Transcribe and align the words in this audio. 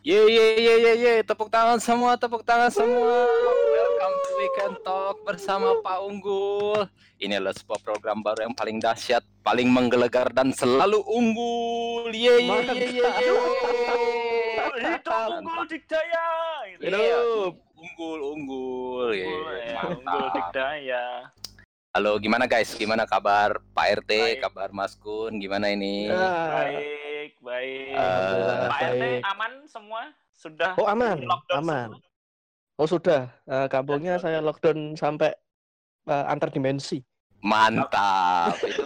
Ye 0.00 0.16
ye 0.16 0.46
ye 0.56 0.74
ye 0.80 0.92
ye, 0.96 1.12
tepuk 1.20 1.52
tangan 1.52 1.76
semua, 1.76 2.16
tepuk 2.16 2.40
tangan 2.40 2.72
semua. 2.72 3.28
Welcome 3.68 4.16
to 4.16 4.30
Weekend 4.40 4.76
Talk 4.80 5.16
bersama 5.28 5.76
Pak 5.84 5.98
Unggul. 6.00 6.88
Ini 7.20 7.36
adalah 7.36 7.52
sebuah 7.52 7.84
program 7.84 8.24
baru 8.24 8.48
yang 8.48 8.56
paling 8.56 8.80
dahsyat, 8.80 9.20
paling 9.44 9.68
menggelegar 9.68 10.32
dan 10.32 10.56
selalu 10.56 11.04
unggul. 11.04 12.08
Ye 12.16 12.32
ye 12.32 12.56
ye 12.64 12.74
ye 12.96 13.08
ye. 13.28 13.36
Hidup 14.80 15.04
unggul 15.36 15.68
dikdaya. 15.68 16.26
Gitu. 16.72 16.82
Hidup. 16.88 17.52
Unggul 17.76 18.18
unggul. 18.24 19.08
Ye, 19.12 19.28
Unggul, 19.28 19.52
ya, 19.52 19.72
mantap. 19.76 19.96
unggul 20.00 20.26
dikdaya. 20.32 21.04
Halo, 21.90 22.16
gimana 22.16 22.48
guys? 22.48 22.72
Gimana 22.72 23.04
kabar 23.04 23.60
Pak 23.76 24.00
RT? 24.00 24.10
Baik. 24.16 24.40
Kabar 24.40 24.72
Mas 24.72 24.96
Kun? 24.96 25.36
Gimana 25.36 25.68
ini? 25.68 26.08
Ah, 26.08 26.70
Baik, 27.30 27.46
baik. 27.46 27.94
Eh, 27.94 28.66
Pak 28.66 28.80
RT 28.82 28.98
baik. 28.98 29.22
aman 29.22 29.52
semua? 29.70 30.02
Sudah 30.34 30.74
Oh 30.74 30.90
aman, 30.90 31.22
lockdown 31.22 31.62
aman. 31.62 31.88
semua? 31.94 32.02
Oh 32.74 32.88
sudah, 32.90 33.22
Eh, 33.46 33.66
kampungnya 33.70 34.18
saya 34.18 34.42
lockdown 34.42 34.98
sampai 34.98 35.30
eh, 36.10 36.24
antar 36.26 36.50
dimensi. 36.50 36.98
Mantap. 37.38 38.58
Itu 38.66 38.82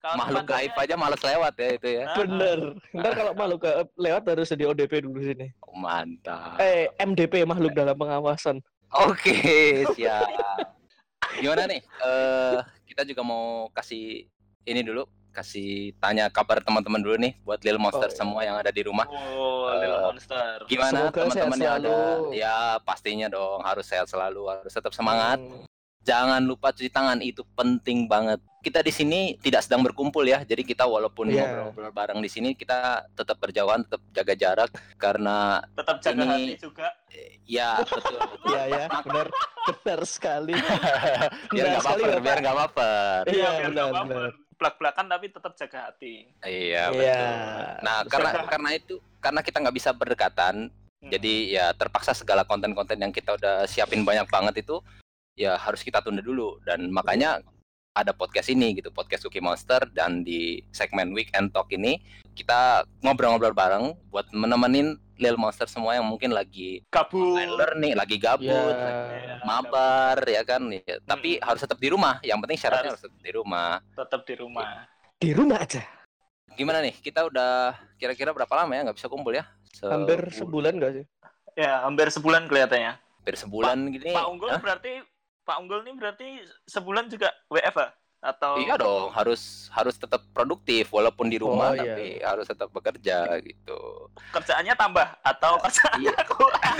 Kalau 0.00 0.16
makhluk 0.16 0.48
gaib 0.48 0.72
aja 0.72 0.96
males 0.96 1.20
lewat 1.20 1.52
ya 1.60 1.68
itu 1.76 1.88
ya. 2.00 2.04
Ah, 2.08 2.16
Bener. 2.16 2.58
Ntar 2.96 3.12
kalau 3.12 3.32
makhluk 3.36 3.60
gaib 3.60 3.88
lewat 4.00 4.22
harus 4.24 4.48
jadi 4.48 4.64
ODP 4.64 5.04
dulu 5.04 5.20
sini. 5.20 5.52
Mantap. 5.76 6.56
Eh 6.56 6.88
MDP 6.96 7.44
makhluk 7.44 7.76
dalam 7.76 7.92
pengawasan. 7.92 8.64
Oke, 9.04 9.36
siap. 9.92 10.24
Gimana 11.36 11.68
nih? 11.68 11.84
Eh 11.84 12.56
kita 12.88 13.04
juga 13.04 13.20
mau 13.20 13.68
kasih 13.76 14.24
ini 14.64 14.80
dulu, 14.80 15.04
kasih 15.30 15.70
tanya 15.96 16.28
kabar 16.28 16.58
teman-teman 16.58 16.98
dulu 16.98 17.16
nih 17.16 17.38
buat 17.40 17.58
Lil 17.60 17.78
Monster 17.78 18.06
Oh, 18.06 18.12
iya. 18.12 18.18
semua 18.18 18.40
yang 18.42 18.56
ada 18.56 18.68
di 18.68 18.82
rumah. 18.82 19.06
Oh, 19.06 19.70
Eh, 19.70 19.80
Little 19.80 20.00
Monster. 20.04 20.56
Gimana 20.66 21.00
teman-teman 21.08 21.58
yang 21.58 21.74
ada? 21.78 21.94
Ya, 22.30 22.56
pastinya 22.80 23.26
dong 23.26 23.62
harus 23.62 23.84
sehat 23.84 24.06
selalu, 24.06 24.46
harus 24.46 24.68
tetap 24.68 24.90
semangat. 24.90 25.38
Hmm, 25.38 25.64
Jangan 26.00 26.40
lupa 26.40 26.72
cuci 26.72 26.88
tangan, 26.88 27.20
itu 27.20 27.44
penting 27.52 28.08
banget. 28.08 28.40
Kita 28.58 28.80
di 28.80 28.88
sini 28.88 29.36
tidak 29.36 29.60
sedang 29.60 29.84
berkumpul 29.84 30.24
ya. 30.24 30.40
Jadi 30.42 30.64
kita 30.64 30.88
walaupun 30.88 31.28
Iya. 31.28 31.44
ngobrol-ngobrol 31.44 31.92
bareng 31.92 32.18
di 32.18 32.26
sini, 32.26 32.48
kita 32.52 33.04
tetap 33.12 33.36
berjauhan, 33.36 33.84
tetap 33.84 34.00
jaga 34.10 34.32
jarak 34.34 34.70
karena 34.96 35.60
Tetap 35.76 35.96
jaga 36.00 36.22
Ini- 36.24 36.32
hati 36.32 36.54
juga. 36.56 36.88
ya 37.44 37.70
betul. 37.78 38.00
betul. 38.00 38.16
Iya 38.48 38.62
ya, 38.66 38.84
benar, 39.04 39.26
benar 39.68 40.00
sekali. 40.08 40.52
biar 41.52 41.66
nggak 41.68 41.84
Bapak. 41.84 42.18
biar 42.18 42.38
nggak 42.40 42.56
baper. 42.58 43.22
Iya, 43.28 43.50
benar, 43.68 43.88
benar. 44.02 44.30
Belak-belakan 44.60 45.06
tapi 45.08 45.32
tetap 45.32 45.56
jaga 45.56 45.88
hati. 45.88 46.28
Iya, 46.44 46.92
Iya. 46.92 46.92
betul. 46.92 47.32
Nah, 47.80 47.98
karena 48.04 48.30
karena 48.44 48.70
itu 48.76 48.94
karena 49.18 49.40
kita 49.40 49.56
nggak 49.64 49.76
bisa 49.76 49.90
berdekatan, 49.96 50.68
Hmm. 51.00 51.08
jadi 51.08 51.34
ya 51.48 51.66
terpaksa 51.72 52.12
segala 52.12 52.44
konten-konten 52.44 53.00
yang 53.00 53.08
kita 53.08 53.32
udah 53.40 53.64
siapin 53.64 54.04
banyak 54.04 54.28
banget 54.28 54.60
itu 54.60 54.84
ya 55.32 55.56
harus 55.56 55.80
kita 55.80 56.04
tunda 56.04 56.20
dulu 56.20 56.60
dan 56.68 56.92
makanya 56.92 57.40
ada 57.96 58.12
podcast 58.12 58.52
ini 58.52 58.76
gitu, 58.76 58.92
podcast 58.92 59.24
Cookie 59.24 59.40
Monster 59.42 59.82
dan 59.96 60.22
di 60.22 60.60
segmen 60.70 61.10
Weekend 61.16 61.56
Talk 61.56 61.72
ini 61.72 61.98
kita 62.36 62.84
ngobrol-ngobrol 63.00 63.56
bareng 63.56 63.96
buat 64.12 64.28
menemenin 64.30 65.00
Lil 65.20 65.36
Monster 65.36 65.68
semua 65.68 65.92
yang 65.92 66.02
mungkin 66.02 66.32
lagi 66.32 66.80
kabur. 66.88 67.36
learning, 67.36 67.92
lagi 67.92 68.16
gabut, 68.16 68.48
Ya. 68.48 68.72
lagi 68.72 69.44
mabar 69.44 70.16
ya 70.24 70.42
kan. 70.42 70.62
Ya, 70.66 70.96
tapi 71.04 71.36
harus 71.38 71.60
tetap 71.60 71.76
di 71.76 71.88
rumah. 71.88 72.16
Yang 72.20 72.38
penting 72.40 72.58
syaratnya 72.58 72.80
Harus. 72.88 72.98
harus 72.98 73.04
tetap 73.06 73.20
di 73.20 73.30
rumah. 73.30 73.70
tetap 73.92 74.20
di 74.24 74.34
rumah. 74.34 74.68
Di 75.20 75.30
rumah 75.30 75.58
aja. 75.60 75.84
Gimana 76.50 76.80
nih? 76.80 76.96
Kita 76.96 77.22
udah 77.22 77.76
kira-kira 77.94 78.32
berapa 78.32 78.50
lama 78.50 78.72
ya 78.72 78.80
nggak 78.82 78.96
bisa 78.96 79.06
kumpul 79.06 79.30
ya? 79.30 79.44
Hampir 79.80 80.32
Sebu- 80.32 80.48
sebulan 80.48 80.72
enggak 80.74 80.92
sih? 80.96 81.04
Ya, 81.54 81.84
hampir 81.84 82.08
sebulan 82.08 82.48
kelihatannya. 82.48 82.96
hampir 83.20 83.36
sebulan 83.36 83.76
gini. 83.92 84.16
Pak 84.16 84.26
Unggul 84.26 84.48
Hah? 84.48 84.58
berarti 84.58 85.04
Pak 85.44 85.56
Unggul 85.60 85.84
ini 85.84 85.92
berarti 85.92 86.26
sebulan 86.64 87.12
juga 87.12 87.28
WFH 87.46 87.99
atau 88.20 88.60
Iya 88.60 88.76
dong, 88.76 89.08
harus 89.10 89.72
harus 89.72 89.96
tetap 89.96 90.20
produktif 90.30 90.92
walaupun 90.92 91.26
di 91.26 91.40
rumah 91.40 91.72
Oh, 91.72 91.74
iya. 91.74 91.96
tapi 91.96 92.06
harus 92.20 92.46
tetap 92.46 92.68
bekerja 92.68 93.24
gitu. 93.40 93.80
kerjaannya 94.30 94.74
tambah 94.76 95.08
atau 95.24 95.56
kerjaannya 95.58 96.04
Iya. 96.04 96.22
kurang? 96.30 96.76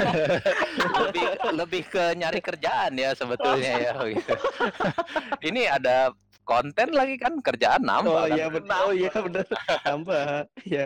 lebih 1.00 1.24
lebih 1.56 1.82
ke 1.88 2.04
nyari 2.14 2.40
kerjaan 2.40 2.92
ya 2.94 3.16
sebetulnya 3.16 3.72
ya 3.72 3.92
gitu. 4.12 4.34
Ini 5.40 5.62
ada 5.72 6.12
konten 6.44 6.92
lagi 6.92 7.16
kan 7.16 7.40
kerjaan 7.40 7.80
nambah. 7.80 8.12
Oh 8.12 8.28
kan. 8.28 8.36
iya 8.36 8.46
benar. 8.46 8.78
Oh 8.84 8.92
iya 8.92 9.12
benar. 9.12 9.44
Tambah. 9.80 10.24
Iya. 10.62 10.84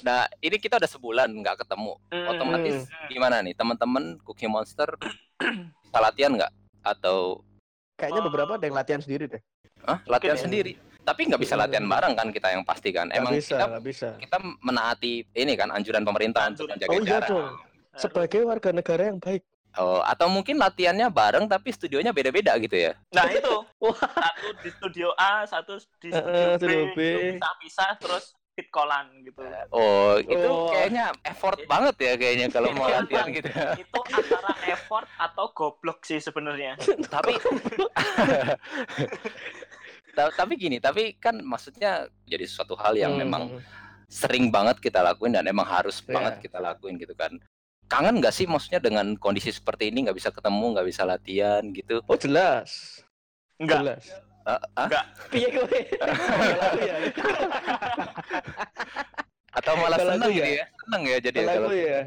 Nah, 0.00 0.24
ini 0.40 0.56
kita 0.56 0.80
udah 0.80 0.88
sebulan 0.88 1.28
nggak 1.36 1.62
ketemu. 1.62 1.94
Hmm. 2.10 2.26
Otomatis 2.26 2.76
gimana 3.06 3.38
nih 3.38 3.52
teman-teman 3.52 4.18
Cookie 4.24 4.48
Monster 4.48 4.88
bisa 5.86 5.98
latihan 6.02 6.34
nggak 6.34 6.52
atau 6.82 7.44
Kayaknya 7.96 8.22
beberapa 8.24 8.52
ada 8.56 8.64
yang 8.66 8.76
latihan 8.76 9.00
sendiri 9.00 9.24
deh. 9.30 9.42
Hah? 9.86 9.98
latihan 10.04 10.34
ya. 10.34 10.42
sendiri? 10.42 10.72
Tapi 11.00 11.20
nggak 11.24 11.38
bisa 11.38 11.54
Iya. 11.54 11.62
latihan 11.62 11.86
bareng 11.86 12.12
kan 12.12 12.28
kita 12.28 12.48
yang 12.50 12.62
pasti 12.62 12.90
kan. 12.90 13.06
Emang 13.10 13.30
bisa, 13.32 13.54
kita 13.54 13.66
bisa. 13.78 14.08
kita 14.18 14.36
menaati 14.60 15.22
ini 15.32 15.54
kan 15.54 15.70
anjuran 15.70 16.02
pemerintah 16.02 16.50
untuk 16.50 16.66
Anjuran. 16.66 16.74
menjaga 16.76 16.90
Oh 16.90 16.98
iya 16.98 17.08
jarak. 17.08 17.28
dong. 17.30 17.48
Sebagai 17.96 18.40
warga 18.42 18.70
negara 18.70 19.02
yang 19.06 19.18
baik. 19.18 19.42
Oh, 19.76 20.00
atau 20.02 20.26
mungkin 20.26 20.56
latihannya 20.56 21.06
bareng 21.06 21.46
tapi 21.46 21.68
studionya 21.68 22.10
beda-beda 22.10 22.56
gitu 22.56 22.74
ya? 22.74 22.92
Nah 23.10 23.28
itu 23.28 23.54
satu 24.18 24.46
di 24.58 24.70
studio 24.72 25.08
A, 25.14 25.44
satu 25.44 25.76
di 26.00 26.08
studio 26.08 26.48
B, 26.48 26.56
studio 26.58 26.82
B. 26.90 27.00
pisah-pisah 27.30 27.90
terus 28.00 28.24
fit 28.50 28.66
callan 28.66 29.04
gitu. 29.20 29.36
Oh, 29.68 30.16
itu 30.16 30.32
Oh. 30.42 30.72
kayaknya 30.72 31.12
effort 31.22 31.60
banget 31.66 31.92
ya 32.00 32.12
kayaknya 32.16 32.46
kalau 32.48 32.72
mau 32.72 32.88
latihan 32.88 33.28
gitu. 33.28 33.52
itu 33.84 33.98
antara 34.08 34.52
effort 34.66 35.04
atau 35.14 35.52
goblok 35.52 36.00
sih 36.02 36.16
sebenarnya. 36.18 36.80
tapi 37.06 37.36
Ta- 37.36 38.56
tapi 40.16 40.52
gini, 40.56 40.78
tapi 40.78 41.12
kan 41.14 41.38
maksudnya 41.38 42.06
jadi 42.24 42.44
suatu 42.44 42.74
hal 42.74 42.94
yang 42.94 43.12
Hmm. 43.12 43.20
memang 43.20 43.42
sering 44.06 44.48
banget 44.48 44.78
kita 44.78 44.98
lakuin 44.98 45.30
dan 45.30 45.44
emang 45.44 45.64
harus 45.64 46.00
Iya. 46.00 46.10
banget 46.10 46.32
kita 46.40 46.58
lakuin 46.58 46.96
gitu 46.96 47.12
kan. 47.12 47.36
Kangen 47.86 48.18
nggak 48.18 48.32
sih 48.32 48.44
maksudnya 48.44 48.78
dengan 48.78 49.14
kondisi 49.14 49.50
seperti 49.50 49.90
ini 49.90 50.04
nggak 50.04 50.16
bisa 50.16 50.30
ketemu, 50.30 50.64
nggak 50.74 50.86
bisa 50.86 51.02
latihan 51.04 51.62
gitu? 51.70 52.00
Oh 52.04 52.16
jelas. 52.16 53.00
Enggak. 53.56 53.78
Jelas. 53.84 54.04
Ah, 54.42 54.58
ah? 54.74 54.86
Enggak. 54.86 55.04
Piye 55.28 55.48
kowe? 55.50 55.78
Ya. 56.78 56.94
Atau 59.56 59.72
malah 59.76 59.96
Kalau 59.96 60.12
seneng 60.12 60.30
gitu 60.32 60.44
ya. 60.44 60.60
ya? 60.60 60.64
Seneng 60.84 61.02
ya 61.02 61.16
jadi 61.18 61.38
Kalau 61.40 61.52
kalau 61.56 61.70
ya. 61.72 61.98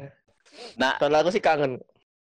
Nah. 0.76 0.92
kalau 0.98 1.16
aku 1.18 1.30
sih 1.30 1.42
kangen. 1.42 1.72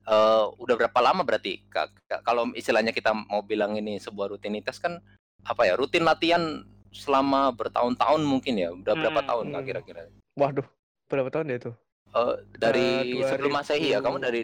Eh, 0.04 0.44
udah 0.60 0.74
berapa 0.76 0.98
lama 1.00 1.24
berarti 1.24 1.64
Ka- 1.72 1.88
ka- 2.04 2.20
kalau 2.20 2.52
istilahnya 2.52 2.92
kita 2.92 3.16
mau 3.16 3.40
bilang 3.40 3.72
ini 3.72 3.96
sebuah 3.96 4.36
rutinitas 4.36 4.76
kan 4.76 5.00
apa 5.44 5.62
ya 5.64 5.74
rutin 5.74 6.02
latihan 6.02 6.64
selama 6.90 7.50
bertahun-tahun 7.50 8.22
mungkin 8.22 8.54
ya 8.54 8.70
udah 8.70 8.94
berapa 8.94 9.20
Hmm, 9.20 9.28
tahun 9.28 9.44
hmm. 9.50 9.64
kira-kira 9.64 10.00
Waduh, 10.34 10.66
berapa 11.06 11.28
tahun 11.28 11.46
ya 11.48 11.56
itu? 11.58 11.72
Eh, 12.10 12.34
dari 12.54 12.88
Eh, 13.18 13.26
sebelum 13.26 13.52
masehi 13.52 13.90
ya 13.90 13.98
2000. 13.98 14.04
kamu 14.04 14.18
dari 14.20 14.40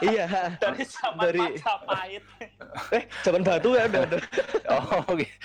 iya, 0.00 0.26
Dari 0.62 0.82
zaman 0.84 1.22
Dari- 1.22 1.42
Majapahit. 1.52 2.24
eh 2.92 3.04
zaman 3.20 3.42
batu 3.42 3.74
ya 3.74 3.84
udah 3.86 4.02
oh 4.74 5.04
gitu. 5.12 5.36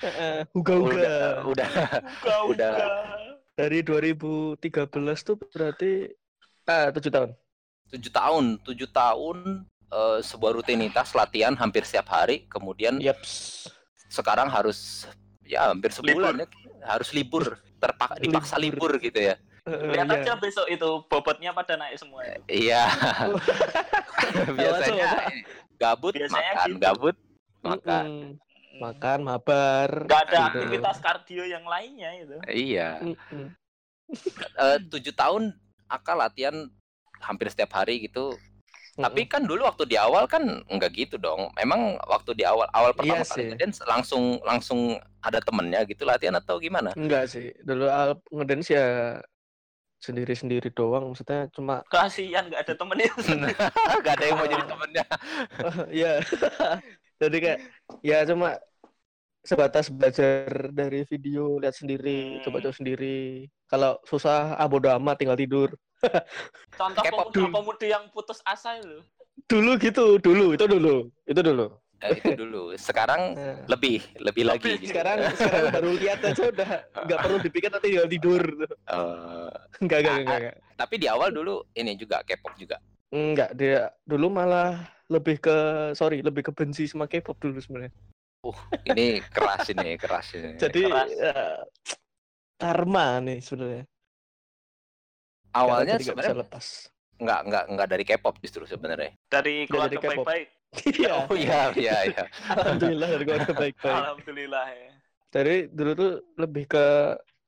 Heeh, 0.00 0.38
Uga-uga. 0.52 0.92
udah 0.92 1.18
udah 1.46 1.70
Uga, 2.22 2.36
Udah. 2.46 2.72
uga. 2.76 2.94
Dari 3.56 3.78
2013 3.80 4.60
tuh 5.22 5.36
berarti 5.40 6.12
ah 6.66 6.92
7 6.92 7.08
tahun. 7.08 7.30
tujuh 7.86 8.10
tahun 8.10 8.44
tujuh 8.60 8.88
tahun 8.90 9.38
eh, 9.88 10.18
sebuah 10.20 10.52
rutinitas 10.54 11.10
latihan 11.12 11.54
hampir 11.54 11.82
setiap 11.82 12.10
hari 12.12 12.44
kemudian 12.46 12.98
Yaps. 12.98 13.66
Sekarang 14.08 14.48
harus 14.48 15.04
ya 15.42 15.70
hampir 15.70 15.90
sebulan 15.90 16.42
ya 16.42 16.46
harus 16.86 17.10
libur 17.10 17.58
terpaksa 17.76 18.16
dipaksa 18.18 18.56
libur, 18.56 18.94
Libur. 18.96 19.04
gitu 19.04 19.20
ya 19.32 19.36
Heeh, 19.66 19.98
Lihat 19.98 20.06
iya. 20.06 20.22
aja 20.22 20.32
besok 20.38 20.66
itu 20.70 20.88
bobotnya 21.10 21.50
pada 21.50 21.74
naik 21.74 21.98
semua 21.98 22.22
itu. 22.22 22.38
iya 22.46 22.86
biasanya 24.58 25.10
gabut 25.74 26.14
Biasanya 26.14 26.38
makan 26.54 26.68
gitu. 26.70 26.80
gabut 26.80 27.16
makan 27.60 28.04
Mm-mm. 28.06 28.44
Makan, 28.76 29.24
mabar. 29.24 30.04
Gak 30.04 30.28
ada 30.28 30.36
gitu. 30.36 30.48
aktivitas 30.52 30.96
kardio 31.00 31.48
yang 31.48 31.64
lainnya 31.64 32.12
itu. 32.12 32.36
iya 32.46 33.00
Mm-mm. 33.00 33.48
Eh, 34.36 34.78
tujuh 34.86 35.10
tahun 35.10 35.50
akal 35.88 36.20
latihan 36.20 36.54
hampir 37.18 37.48
setiap 37.48 37.72
hari 37.72 38.04
gitu 38.04 38.36
Tapi 38.96 39.28
kan 39.28 39.44
dulu 39.44 39.68
waktu 39.68 39.84
di 39.84 39.96
awal 40.00 40.24
kan 40.24 40.64
enggak 40.72 40.96
gitu 40.96 41.20
dong. 41.20 41.52
Emang 41.60 42.00
waktu 42.08 42.32
di 42.32 42.48
awal 42.48 42.64
awal 42.72 42.96
pertama 42.96 43.20
Iya 43.20 43.28
kali 43.28 43.42
ngedance 43.52 43.78
langsung 43.84 44.40
langsung 44.40 44.96
ada 45.20 45.38
temennya 45.44 45.84
gitu 45.84 46.08
latihan 46.08 46.36
atau 46.40 46.56
gimana? 46.56 46.96
Enggak 46.96 47.28
sih. 47.28 47.52
Dulu 47.60 47.84
al- 47.92 48.20
ngedance 48.32 48.72
ya 48.72 48.86
sendiri-sendiri 50.00 50.72
doang. 50.72 51.12
Maksudnya 51.12 51.48
cuma 51.52 51.84
Kasihan 51.88 52.48
gak 52.48 52.62
ada 52.68 52.74
temennya. 52.76 53.10
Gak 54.04 54.14
ada 54.16 54.24
yang 54.24 54.36
mau 54.38 54.48
jadi 54.48 54.64
temennya. 54.64 55.04
ya. 56.04 56.12
Jadi 57.20 57.36
kayak 57.40 57.60
ya 58.04 58.28
cuma 58.28 58.60
sebatas 59.40 59.88
belajar 59.88 60.68
dari 60.68 61.00
video, 61.08 61.56
lihat 61.56 61.72
sendiri, 61.72 62.36
Hmm. 62.36 62.42
coba-coba 62.44 62.76
sendiri. 62.76 63.48
Kalau 63.64 63.96
susah 64.04 64.52
ah 64.52 64.68
bodo 64.68 64.92
amat 65.00 65.16
tinggal 65.24 65.38
tidur. 65.38 65.72
Contoh 66.76 67.02
K-pop 67.02 67.26
pemuda-pemudi 67.32 67.86
yang 67.90 68.04
putus 68.12 68.40
asa 68.42 68.78
itu. 68.78 69.00
Dulu 69.46 69.76
gitu, 69.78 70.16
dulu 70.18 70.56
itu 70.56 70.64
dulu, 70.66 70.96
itu 71.28 71.40
dulu. 71.40 71.66
Eh, 72.04 72.12
itu 72.20 72.32
dulu. 72.36 72.62
Sekarang 72.76 73.32
Nah, 73.32 73.64
lebih, 73.72 74.04
lebih 74.20 74.44
lagi. 74.44 74.60
Lebih. 74.68 74.84
gitu. 74.84 74.92
sekarang 74.92 75.16
sekarang 75.32 75.64
baru 75.80 75.90
lihat 75.96 76.18
aja 76.24 76.44
udah 76.52 76.70
nggak 77.08 77.18
perlu 77.24 77.36
dipikir 77.40 77.68
nanti 77.72 77.88
tinggal 77.92 78.08
tidur. 78.08 78.42
Eh, 78.68 79.50
Enggak, 79.80 79.98
enggak, 80.04 80.16
enggak, 80.20 80.38
enggak. 80.40 80.54
tapi 80.76 80.94
di 81.00 81.06
awal 81.08 81.32
dulu 81.32 81.64
ini 81.72 81.96
juga 81.96 82.20
K-pop 82.24 82.52
juga. 82.56 82.76
Enggak, 83.12 83.54
dia 83.56 83.88
dulu 84.04 84.28
malah 84.28 84.84
lebih 85.06 85.38
ke 85.38 85.56
sorry, 85.94 86.20
lebih 86.20 86.44
ke 86.48 86.52
benci 86.52 86.84
sama 86.84 87.06
K-pop 87.08 87.38
dulu 87.40 87.56
sebenarnya. 87.62 87.92
Ini 88.86 89.24
keras 89.26 89.66
ini, 89.72 89.96
keras 89.98 90.26
ini. 90.36 90.54
Jadi 90.54 90.82
keras. 90.86 91.10
ya, 91.16 91.34
karma 92.60 93.18
nih 93.20 93.38
sebenarnya. 93.42 93.84
Awalnya 95.56 95.96
sebenarnya 95.98 96.36
lepas. 96.44 96.66
nggak 97.16 97.40
nggak 97.48 97.64
nggak 97.72 97.88
dari 97.88 98.04
K-pop 98.04 98.34
justru 98.44 98.62
sebenarnya. 98.68 99.10
Dari 99.32 99.64
keluarga 99.64 99.96
dari 99.96 100.04
K-pop. 100.04 100.26
baik-baik. 100.26 100.48
Iya, 101.00 101.12
Oh 101.24 101.36
iya 101.38 101.60
iya 101.72 101.96
iya. 102.04 102.24
alhamdulillah 102.52 103.08
dari 103.08 103.24
keluarga 103.24 103.52
baik-baik. 103.56 103.96
Alhamdulillah 103.96 104.66
ya. 104.68 104.88
Dari 105.32 105.56
dulu 105.72 105.90
tuh 105.96 106.12
lebih 106.36 106.64
ke 106.68 106.86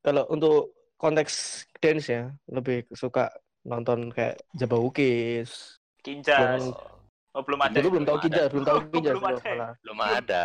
kalau 0.00 0.25
untuk 0.32 0.72
konteks 0.96 1.64
dance 1.78 2.08
ya, 2.08 2.32
lebih 2.49 2.88
suka 2.96 3.28
nonton 3.69 4.08
kayak 4.08 4.40
Jabawukis. 4.56 5.76
Kinjas. 6.00 6.64
Yang- 6.64 6.96
Oh, 7.37 7.44
belum 7.44 7.60
ada. 7.60 7.76
Dulu 7.78 7.88
belum 7.94 8.05
tahu 8.08 8.16
ada. 8.19 8.25
Kinja, 8.25 8.43
belum 8.50 8.64
tahu 8.66 8.78
Kinja 8.90 9.12
Belum 9.14 9.28
ada 9.28 9.44
ya? 9.46 9.69
Belum 9.84 9.99
ada. 10.00 10.44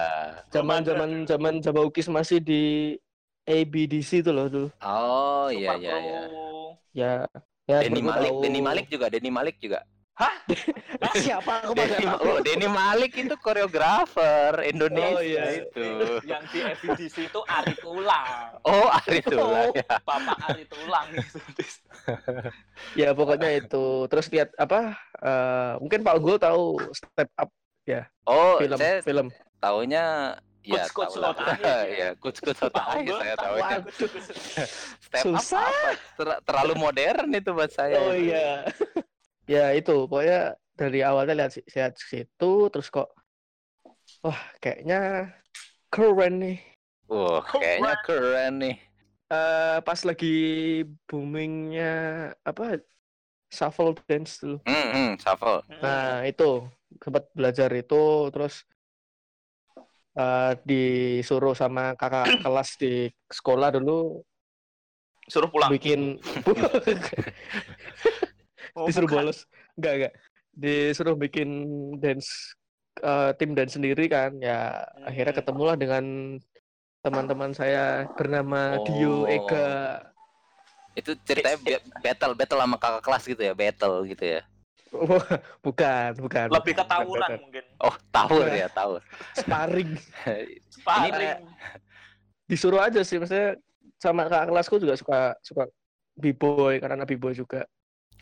Zaman 0.52 0.80
zaman 0.86 1.10
zaman 1.26 1.54
Jabawukis 1.64 2.08
masih 2.12 2.38
di 2.44 2.94
ABDC 3.48 4.22
itu 4.22 4.30
loh 4.30 4.46
dulu. 4.52 4.68
Oh 4.84 5.48
iya 5.50 5.74
iya 5.80 5.94
iya. 5.98 6.22
Ya, 6.94 7.14
ya 7.70 7.78
Denny 7.84 8.02
Malik, 8.04 8.32
tahu. 8.32 8.42
Denny 8.44 8.62
Malik 8.62 8.86
juga, 8.92 9.06
Denny 9.10 9.32
Malik 9.32 9.56
juga. 9.60 9.80
Siapa 11.26 11.66
aku 11.66 11.74
Denny, 11.74 12.06
nggak 12.06 12.22
oh. 12.22 12.38
Denny 12.46 12.70
Malik 12.70 13.12
itu 13.18 13.34
koreografer 13.42 14.62
Indonesia 14.62 15.18
Oh, 15.18 15.26
iya. 15.26 15.66
itu. 15.66 15.86
Yang 16.22 16.44
di 16.54 16.60
FBDC 16.62 17.16
itu 17.34 17.40
Ari 17.50 17.74
Tulang. 17.82 18.62
Oh, 18.62 18.94
Ari 18.94 19.26
Tulang 19.26 19.74
ya. 19.74 19.90
Bapak 20.08 20.38
Ari 20.54 20.64
Tulang 20.70 21.08
gitu. 21.18 21.38
Ya 23.00 23.10
pokoknya 23.18 23.58
itu. 23.58 24.06
Terus 24.06 24.28
lihat 24.30 24.54
apa? 24.62 24.94
eh, 25.18 25.74
mungkin 25.82 26.06
Pak 26.06 26.14
Unggul 26.22 26.38
tahu 26.38 26.78
Step 26.94 27.30
Up 27.40 27.50
Oh, 28.24 28.56
film 28.62 28.80
saya 28.80 29.04
film. 29.04 29.28
taunya 29.60 30.38
ya 30.64 30.84
tahu 30.88 31.20
lah. 31.20 31.32
Otahe. 31.36 31.76
ya, 31.94 32.10
coach 32.18 32.40
coach 32.40 32.60
Pak 32.60 32.72
Otahe 32.72 32.96
Unggul 33.04 33.20
saya 33.20 33.36
tahu 33.36 33.56
tahu. 33.56 33.68
aku. 33.68 33.90
Step 35.04 35.24
up 35.30 35.44
Susah. 35.44 35.68
apa? 35.68 35.90
Ter- 36.18 36.42
terlalu 36.48 36.74
modern 36.80 37.28
itu 37.36 37.50
buat 37.52 37.72
saya. 37.72 37.96
Oh 38.00 38.16
iya. 38.16 38.68
ya 39.46 39.76
itu 39.76 40.08
pokoknya 40.08 40.56
dari 40.74 41.00
awalnya 41.04 41.36
lihat 41.38 41.52
lihat 41.76 41.94
situ 42.00 42.54
terus 42.72 42.88
kok 42.90 43.12
wah 44.24 44.40
kayaknya 44.64 45.30
keren 45.94 46.34
nih. 46.42 46.58
Wah, 47.12 47.44
kayaknya 47.46 47.94
keren 48.08 48.54
nih. 48.64 48.76
Eh 49.30 49.78
pas 49.84 50.00
lagi 50.08 50.36
boomingnya 51.06 51.94
apa 52.48 52.80
shuffle 53.54 53.94
dance 54.10 54.42
dulu. 54.42 54.58
Hmm, 54.66 54.88
hmm, 54.90 55.12
shuffle. 55.22 55.62
Nah 55.84 56.26
itu 56.26 56.66
sempat 56.98 57.30
belajar 57.38 57.70
itu 57.74 58.30
terus 58.34 58.66
eh 60.14 60.54
disuruh 60.62 61.54
sama 61.54 61.94
kakak 61.94 62.30
kelas 62.46 62.70
di 62.78 62.94
sekolah 63.28 63.74
dulu 63.74 64.22
Suruh 65.26 65.48
pulang. 65.48 65.72
bikin 65.72 66.20
Oh, 68.74 68.90
disuruh 68.90 69.06
bukan. 69.06 69.18
bolos 69.30 69.46
enggak 69.78 69.94
enggak 69.96 70.14
disuruh 70.52 71.14
bikin 71.14 71.50
dance 71.98 72.58
eh, 73.00 73.32
tim 73.38 73.54
dance 73.54 73.74
sendiri 73.74 74.06
kan 74.06 74.34
ya 74.38 74.82
akhirnya 75.02 75.34
Hmm. 75.34 75.40
ketemulah 75.42 75.76
dengan 75.78 76.06
teman-teman 77.02 77.52
saya 77.52 78.10
bernama 78.12 78.78
Oh. 78.78 78.86
Dio 78.86 79.16
Ega 79.26 80.02
Itu 80.94 81.18
ceritanya 81.22 81.58
ba- 81.58 81.86
battle 82.02 82.34
battle 82.34 82.60
sama 82.62 82.78
kakak 82.78 83.02
kelas 83.02 83.24
gitu 83.26 83.42
ya, 83.42 83.54
battle 83.54 84.06
gitu 84.06 84.24
ya. 84.30 84.42
Wah, 84.94 85.26
bukan 85.66 86.10
bukan 86.22 86.48
Lebih 86.54 86.74
ke 86.74 86.84
bukan, 86.86 86.86
bukan, 86.86 86.86
tawuran 86.94 87.28
bukan. 87.28 87.40
mungkin. 87.42 87.64
Oh, 87.82 87.96
tawur 88.14 88.46
ya, 88.48 88.68
tawur. 88.70 89.02
sparring 89.34 89.92
Sparring. 90.78 91.42
disuruh 92.46 92.80
aja 92.80 93.02
sih 93.02 93.18
maksudnya 93.18 93.58
sama 93.98 94.28
kakak 94.28 94.52
kelasku 94.52 94.76
juga 94.78 94.94
suka 94.94 95.34
suka 95.42 95.64
b-boy 96.14 96.78
karena 96.78 97.04
b-boy 97.04 97.34
juga 97.34 97.66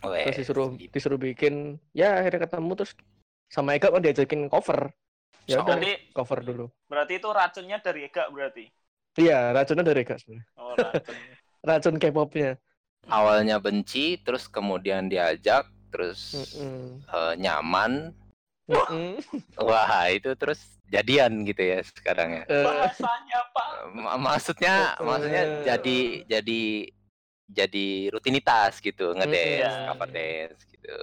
Weh, 0.02 0.26
terus 0.26 0.42
disuruh 0.42 0.74
disuruh 0.90 1.20
bikin 1.20 1.76
ya 1.92 2.18
akhirnya 2.18 2.48
ketemu 2.48 2.72
terus 2.74 2.94
sama 3.52 3.76
Ega 3.76 3.92
kan 3.92 4.00
diajakin 4.00 4.48
cover 4.48 4.90
ya 5.46 5.60
udah 5.60 5.76
Berarti, 5.76 5.94
cover 6.14 6.40
dulu 6.42 6.66
berarti 6.88 7.14
itu 7.20 7.28
racunnya 7.28 7.78
dari 7.78 8.08
Ega 8.08 8.30
berarti. 8.30 8.66
iya 9.18 9.52
racunnya 9.52 9.84
dari 9.84 10.02
Ega 10.02 10.16
sebenarnya 10.16 10.46
Oh, 10.56 10.74
racun. 10.74 11.18
racun 11.70 11.96
K-popnya 11.98 12.56
Awalnya 13.04 13.58
benci, 13.58 14.22
terus 14.22 14.46
kemudian 14.46 15.10
diajak, 15.10 15.66
terus 15.92 16.20
Mm-mm. 16.56 17.04
eh, 17.06 17.34
nyaman. 17.38 18.16
Mm-mm. 18.66 19.20
Wah, 19.60 20.08
itu 20.08 20.32
terus 20.34 20.64
jadian 20.88 21.44
gitu 21.44 21.60
ya 21.60 21.84
sekarang 21.84 22.42
ya. 22.42 22.44
Eh, 22.48 22.64
Bahasanya 22.64 23.40
Pak. 23.52 23.68
Ma- 23.94 24.16
maksudnya 24.18 24.96
Eh, 24.96 25.04
maksudnya 25.04 25.44
jadi 25.68 26.00
jadi 26.26 26.62
jadi 27.52 27.88
rutinitas 28.10 28.80
gitu 28.80 29.12
ngedance 29.12 29.76
Iya. 29.76 29.84
cover 29.86 30.08
dance 30.08 30.64
gitu 30.72 30.96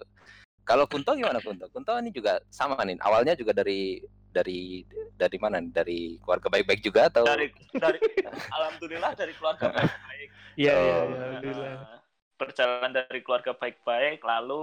kalau 0.64 0.88
Kunto 0.88 1.12
gimana 1.12 1.44
Kunto 1.44 1.68
Kunto 1.68 1.92
ini 2.00 2.08
juga 2.08 2.40
sama 2.48 2.80
nih 2.84 2.96
awalnya 3.00 3.36
juga 3.36 3.52
dari 3.52 4.00
dari 4.32 4.80
dari 5.12 5.36
mana 5.36 5.60
nih 5.60 5.72
dari 5.72 6.00
keluarga 6.16 6.48
baik-baik 6.48 6.80
juga 6.80 7.12
atau 7.12 7.28
Dari 7.28 7.52
dari 7.76 8.00
alhamdulillah 8.48 9.12
dari 9.12 9.32
keluarga 9.36 9.68
baik-baik. 9.76 10.28
iya 10.56 10.72
iya 10.72 10.94
Oh. 10.96 11.04
iya, 11.04 11.16
alhamdulillah 11.20 11.68
Nah, 11.68 12.00
Berjalan 12.38 12.90
dari 12.96 13.20
keluarga 13.24 13.52
baik-baik 13.60 14.18
lalu 14.30 14.62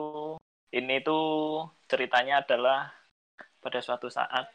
ini 0.80 0.96
tuh 1.08 1.24
ceritanya 1.92 2.34
adalah 2.44 2.80
pada 3.64 3.80
suatu 3.86 4.08
saat 4.18 4.46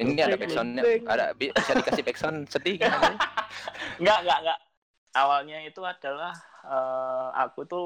ini 0.00 0.20
ada 0.24 0.36
backsoundnya 0.40 0.84
ada 1.04 1.24
bi- 1.38 1.52
bisa 1.54 1.72
dikasih 1.78 2.02
backsound 2.06 2.48
sedih 2.50 2.76
kan 2.82 2.90
Enggak, 4.00 4.18
enggak, 4.24 4.38
enggak. 4.42 4.58
Awalnya 5.14 5.58
itu 5.68 5.80
adalah 5.82 6.32
eh, 6.66 7.28
aku 7.44 7.60
tuh 7.70 7.84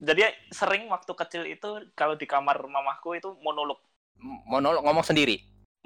jadi 0.00 0.32
sering 0.52 0.88
waktu 0.94 1.12
kecil 1.20 1.42
itu 1.48 1.68
kalau 1.98 2.14
di 2.16 2.26
kamar 2.28 2.58
mamahku 2.64 3.08
itu 3.18 3.28
monolog. 3.44 3.78
monolog 4.50 4.82
ngomong 4.84 5.04
sendiri 5.06 5.36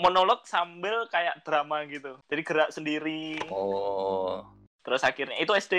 Monolog 0.02 0.40
sambil 0.52 0.96
kayak 1.12 1.36
drama 1.46 1.76
gitu. 1.94 2.12
Jadi 2.30 2.42
gerak 2.48 2.70
sendiri. 2.76 3.22
oh 3.50 4.44
Terus 4.84 5.02
akhirnya 5.08 5.36
itu 5.42 5.52
SD. 5.56 5.74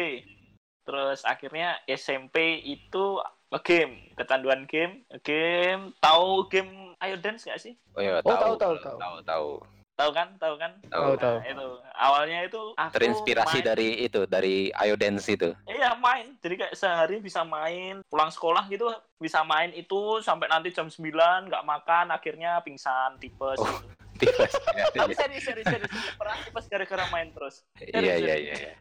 Terus 0.85 1.25
akhirnya 1.25 1.81
SMP 1.89 2.61
itu 2.61 3.17
game, 3.65 4.13
kecanduan 4.13 4.69
game, 4.69 5.01
game. 5.25 5.89
Tahu 5.97 6.45
game 6.47 6.93
Ayo 7.01 7.17
Dance 7.17 7.43
nggak 7.49 7.61
sih? 7.61 7.73
oh 7.95 8.01
ya 8.03 8.19
Oh, 8.19 8.21
tahu 8.21 8.35
tahu, 8.37 8.55
tahu, 8.55 8.75
tahu. 8.77 8.97
tahu 8.99 9.17
tahu 9.25 9.49
Tahu 9.95 10.11
kan? 10.11 10.27
Tahu 10.35 10.55
kan? 10.59 10.71
tahu 10.91 11.03
tahu 11.07 11.15
tahu 11.15 11.35
Nah, 11.39 11.47
itu 11.55 11.67
awalnya 11.95 12.39
itu 12.43 12.61
aku 12.75 12.93
terinspirasi 12.99 13.63
main- 13.63 13.67
dari 13.67 13.89
itu 14.03 14.21
dari 14.27 14.67
Ayo 14.75 14.99
Dance 14.99 15.31
itu 15.31 15.55
Iya 15.65 15.95
main, 15.95 16.35
jadi 16.43 16.67
kayak 16.67 16.75
sehari 16.75 17.23
bisa 17.23 17.47
main, 17.47 18.03
pulang 18.11 18.27
sekolah 18.27 18.67
gitu 18.67 18.91
bisa 19.15 19.41
main 19.47 19.71
itu 19.71 20.19
sampai 20.19 20.51
nanti 20.51 20.75
jam 20.75 20.91
9 20.91 21.47
nggak 21.47 21.63
makan, 21.63 22.11
akhirnya 22.11 22.59
pingsan, 22.59 23.15
tipes. 23.17 23.55
Oh, 23.57 23.71
gitu. 23.81 24.04
Tipes 24.15 24.53
Tapi 24.93 25.13
serius, 25.19 25.43
serius, 25.43 25.67
serius, 25.67 25.89
serius, 25.91 26.15
pernah 26.15 26.37
tipes 26.39 26.65
gara-gara 26.65 27.03
main 27.09 27.29
terus. 27.31 27.55
iya 27.81 28.15
iya 28.15 28.35
iya 28.35 28.53
iya. 28.55 28.73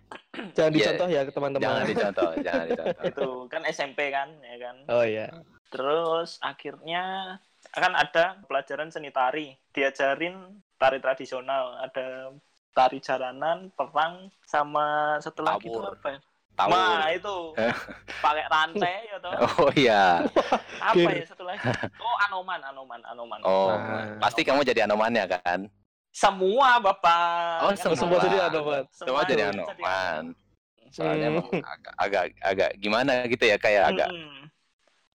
jangan 0.53 0.71
Iya. 0.71 0.77
dicontoh 0.77 1.09
ya 1.09 1.21
ke 1.23 1.33
teman-teman 1.33 1.63
jangan 1.65 1.85
dicontoh 1.87 2.31
jangan 2.41 2.65
dicontoh 2.67 3.05
Itu 3.05 3.29
kan 3.47 3.63
SMP 3.67 3.99
kan, 4.09 4.29
ya 4.41 4.57
kan. 4.59 4.77
oh 4.89 5.05
iya 5.05 5.27
Terus 5.69 6.39
akhirnya 6.41 7.37
akan 7.73 7.93
ada 7.95 8.39
pelajaran 8.45 8.89
seni 8.89 9.11
tari, 9.11 9.51
diajarin 9.71 10.39
tari 10.77 10.99
tradisional, 10.99 11.81
ada 11.81 12.31
tari 12.71 12.99
jaranan, 12.99 13.71
perang, 13.71 14.31
sama 14.45 15.19
setelah 15.19 15.57
itu 15.57 15.73
Tabur. 15.73 15.91
apa 15.93 16.09
ya? 16.09 16.21
Tahu 16.59 16.71
Nah 16.71 17.13
itu 17.15 17.37
pakai 18.25 18.45
rantai 18.49 18.95
ya 19.11 19.17
toh. 19.21 19.37
oh 19.43 19.71
iya 19.77 20.25
apa 20.81 21.09
ya 21.17 21.25
setelah 21.29 21.55
itu? 21.57 21.71
oh 22.01 22.15
anoman 22.29 22.61
anoman 22.65 23.01
anoman 23.09 23.41
Oh, 23.45 23.77
Nah. 23.77 24.17
pasti 24.25 24.41
kamu 24.41 24.65
jadi 24.65 24.89
anomannya 24.89 25.25
kan? 25.29 25.69
semua 26.15 26.79
bapak 26.81 27.61
Oh, 27.61 27.73
Kan 27.77 27.95
semua 27.97 28.19
jadi 28.21 28.37
anoman. 28.51 28.83
anoman. 28.83 28.83
Semua 28.91 29.23
jadi 29.27 29.43
anoman. 29.51 30.23
Soalnya 30.95 31.29
Hmm. 31.35 31.59
agak, 31.65 31.95
agak 31.99 32.25
agak 32.39 32.71
gimana 32.79 33.13
gitu 33.27 33.45
ya 33.51 33.57
kayak 33.59 33.83
agak 33.91 34.09
Mm-mm. 34.11 34.51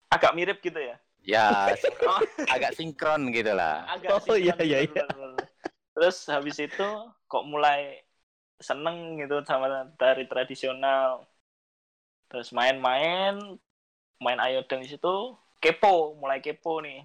agak 0.09 0.31
mirip 0.37 0.57
gitu 0.63 0.79
ya 0.79 0.95
ya 1.25 1.73
Oh. 2.05 2.21
agak 2.53 2.71
sinkron 2.77 3.33
gitu 3.33 3.51
lah. 3.57 3.89
agak 3.89 4.21
Oh, 4.29 4.37
iya, 4.37 4.53
sinkron, 4.53 4.61
iya, 4.61 4.83
bener. 4.85 5.49
terus 5.95 6.17
habis 6.29 6.57
itu 6.61 6.83
kok 7.27 7.43
mulai 7.49 8.04
seneng 8.59 9.19
gitu 9.19 9.43
sama 9.43 9.67
tari 9.99 10.23
tradisional 10.31 11.27
terus 12.29 12.49
main-main 12.55 13.35
main 14.23 14.39
Ayo 14.39 14.63
Dance 14.65 14.95
itu 14.95 15.15
kepo, 15.59 16.15
mulai 16.19 16.39
kepo 16.39 16.79
nih. 16.83 17.03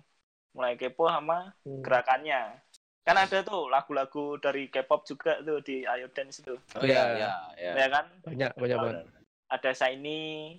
Mulai 0.54 0.75
kepo 0.75 1.07
sama 1.07 1.54
Hmm. 1.62 1.83
gerakannya. 1.83 2.59
Kan 3.00 3.16
ada 3.16 3.40
tuh 3.42 3.66
lagu-lagu 3.73 4.37
dari 4.38 4.69
K-pop 4.69 5.09
juga 5.09 5.40
tuh 5.40 5.64
di 5.64 5.83
Ayo 5.88 6.12
Dance 6.12 6.45
itu. 6.45 6.54
Oh 6.76 6.85
Iya. 6.85 6.85
iya, 6.85 7.04
iya, 7.16 7.33
iya. 7.57 7.73
Ya 7.75 7.87
kan? 7.88 8.07
Banyak, 8.23 8.50
banyak 8.59 8.78
banget. 8.78 9.04
Ada 9.50 9.71
Shiny, 9.75 10.59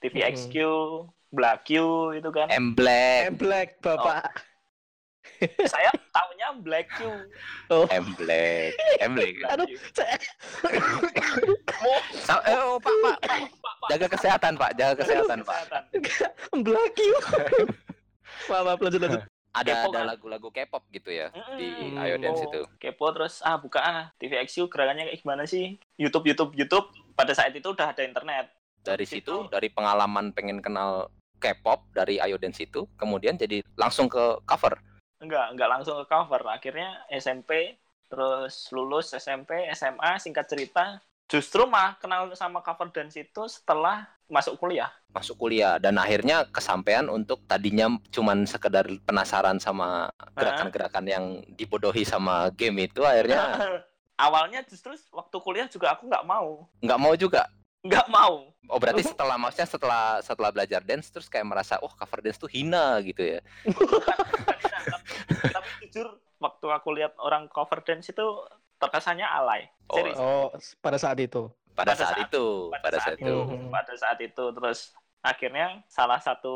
TVXQ, 0.00 0.54
Black 1.28 1.68
Q 1.68 1.70
itu 2.16 2.30
kan. 2.32 2.48
M 2.48 2.72
Black, 2.72 3.22
M 3.28 3.36
Black, 3.36 3.68
Bapak. 3.82 4.49
Saya 5.64 5.90
taunya 6.10 6.48
Black 6.60 6.86
Q. 6.94 7.08
Oh, 7.68 7.84
M 7.88 8.12
Black, 8.14 8.76
M 9.00 9.12
Black. 9.16 9.34
Aduh, 9.56 9.66
saya... 9.92 10.16
Sa- 12.26 12.44
eh, 12.44 12.56
oh, 12.58 12.76
Pak, 12.76 12.94
Pak, 13.02 13.16
Pak, 13.24 13.40
jaga 13.88 14.06
kesehatan, 14.10 14.52
Pak, 14.60 14.70
jaga 14.76 14.94
kesehatan, 15.00 15.38
Pak. 15.42 15.60
Black 16.60 16.94
you. 16.98 17.16
Maaf, 18.48 18.62
maaf, 18.64 18.80
lanjut, 18.80 19.00
lanjut. 19.02 19.22
Ada 19.50 19.82
Kepo 19.82 19.90
ada 19.90 19.98
kan? 19.98 20.06
lagu-lagu 20.14 20.48
K-pop 20.54 20.86
gitu 20.94 21.10
ya 21.10 21.26
di 21.58 21.98
Ayo 21.98 22.22
Dance 22.22 22.46
Oh, 22.46 22.48
itu. 22.54 22.62
Kepo 22.78 23.10
terus 23.10 23.42
ah 23.42 23.58
buka 23.58 23.82
ah 23.82 24.14
TVXQ 24.22 24.70
gerakannya 24.70 25.10
kayak 25.10 25.18
gimana 25.18 25.42
sih? 25.42 25.74
YouTube 25.98 26.30
YouTube 26.30 26.54
YouTube 26.54 26.86
pada 27.18 27.34
saat 27.34 27.50
itu 27.50 27.66
udah 27.66 27.90
ada 27.90 28.06
internet. 28.06 28.46
Dari 28.86 29.02
Situ- 29.02 29.26
situ, 29.26 29.50
dari 29.50 29.66
pengalaman 29.66 30.30
pengen 30.30 30.62
kenal 30.62 31.10
K-pop 31.42 31.82
dari 31.90 32.22
Ayo 32.22 32.38
Dance 32.38 32.62
itu, 32.62 32.86
kemudian 32.94 33.34
jadi 33.34 33.66
langsung 33.74 34.06
ke 34.06 34.38
cover. 34.46 34.78
Enggak, 35.20 35.52
enggak 35.52 35.68
langsung 35.68 36.00
ke 36.02 36.06
cover. 36.08 36.42
Akhirnya 36.48 37.04
SMP 37.12 37.76
terus 38.10 38.72
lulus 38.74 39.14
SMP, 39.14 39.70
SMA 39.76 40.18
singkat 40.18 40.50
cerita 40.50 40.98
justru 41.30 41.62
mah 41.62 41.94
kenal 42.02 42.26
sama 42.34 42.58
cover 42.58 42.90
dance 42.90 43.14
itu 43.14 43.46
setelah 43.46 44.02
masuk 44.26 44.58
kuliah. 44.58 44.90
masuk 45.10 45.38
kuliah 45.38 45.78
dan 45.78 45.98
akhirnya 45.98 46.46
kesampaian 46.54 47.06
untuk 47.10 47.42
tadinya 47.46 47.90
cuman 48.14 48.46
sekedar 48.46 48.86
penasaran 49.02 49.58
sama 49.58 50.10
gerakan-gerakan 50.38 51.06
yang 51.06 51.24
dibodohi 51.58 52.06
sama 52.06 52.46
game 52.54 52.86
itu 52.86 53.02
akhirnya 53.02 53.42
Awalnya 54.20 54.60
justru 54.68 54.92
waktu 55.16 55.36
kuliah 55.40 55.64
juga 55.64 55.96
aku 55.96 56.04
nggak 56.04 56.28
mau. 56.28 56.68
nggak 56.84 57.00
mau 57.00 57.16
juga 57.16 57.48
Nggak 57.80 58.06
mau. 58.08 58.52
oh 58.70 58.78
berarti 58.78 59.02
setelah 59.02 59.34
maksudnya 59.34 59.66
setelah 59.66 60.04
setelah 60.22 60.50
belajar 60.54 60.78
dance 60.80 61.10
terus 61.10 61.26
kayak 61.26 61.42
merasa 61.42 61.74
oh 61.82 61.90
cover 61.90 62.22
dance 62.22 62.38
tuh 62.38 62.46
hina 62.46 63.02
gitu 63.02 63.18
ya 63.18 63.40
tapi, 63.66 65.02
tapi 65.50 65.68
jujur 65.82 66.06
waktu 66.38 66.66
aku 66.70 66.88
lihat 66.94 67.18
orang 67.18 67.50
cover 67.50 67.82
dance 67.82 68.08
itu 68.08 68.26
terkesannya 68.78 69.26
alay. 69.26 69.68
Oh, 69.90 69.96
Serius. 69.98 70.16
Oh, 70.16 70.48
pada 70.80 70.96
saat 70.96 71.18
itu. 71.20 71.50
pada, 71.76 71.92
Pada 71.92 71.92
saat, 71.96 72.14
saat- 72.16 72.24
itu 72.28 72.44
pada 72.72 72.98
saat 72.98 73.16
itu 73.16 73.36
Hmm. 73.42 73.68
pada 73.70 73.94
saat 73.96 74.18
itu 74.20 74.44
terus 74.52 74.78
akhirnya 75.20 75.66
salah 75.86 76.16
satu 76.16 76.54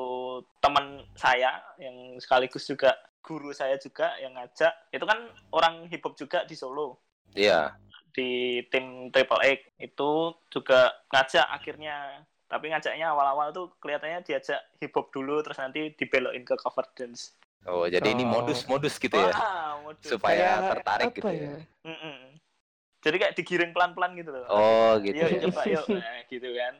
teman 0.58 1.02
saya 1.14 1.60
yang 1.76 2.16
sekaligus 2.16 2.64
juga 2.64 2.92
guru 3.20 3.50
saya 3.50 3.76
juga 3.76 4.12
yang 4.18 4.32
ngajak 4.32 4.72
itu 4.90 5.02
kan 5.02 5.18
orang 5.50 5.84
hip 5.88 6.00
hop 6.00 6.12
juga 6.14 6.44
di 6.44 6.52
Solo 6.52 7.00
iya 7.32 7.72
di 8.14 8.30
tim 8.70 9.10
Triple 9.10 9.42
X 9.42 9.60
itu 9.82 10.10
juga 10.48 10.94
ngajak 11.10 11.46
akhirnya 11.50 12.22
tapi 12.46 12.70
ngajaknya 12.70 13.10
awal-awal 13.10 13.50
tuh 13.50 13.74
kelihatannya 13.82 14.22
diajak 14.22 14.62
hip 14.78 14.94
hop 14.94 15.10
dulu 15.10 15.42
terus 15.42 15.58
nanti 15.58 15.90
dibelokin 15.98 16.46
ke 16.46 16.54
cover 16.62 16.86
dance 16.94 17.34
oh 17.66 17.90
jadi 17.90 18.14
ini 18.14 18.22
Oh. 18.22 18.30
modus-modus 18.38 18.94
gitu 19.02 19.18
ya 19.18 19.34
Wah, 19.34 19.82
modus. 19.82 20.06
supaya 20.06 20.38
Kayak 20.62 20.70
tertarik 20.78 21.10
gitu 21.18 21.26
ya? 21.28 21.42
ya 21.42 21.56
Mm-mm. 21.90 22.18
jadi 23.02 23.16
kayak 23.18 23.34
digiring 23.34 23.72
pelan-pelan 23.74 24.14
gitu 24.14 24.30
loh 24.30 24.46
oh 24.46 24.92
gitu 25.02 25.18
yuk 25.18 25.28
ya. 25.34 25.40
coba 25.50 25.62
yuk 25.66 25.84
nah, 25.90 26.18
gitu 26.30 26.48
kan 26.54 26.74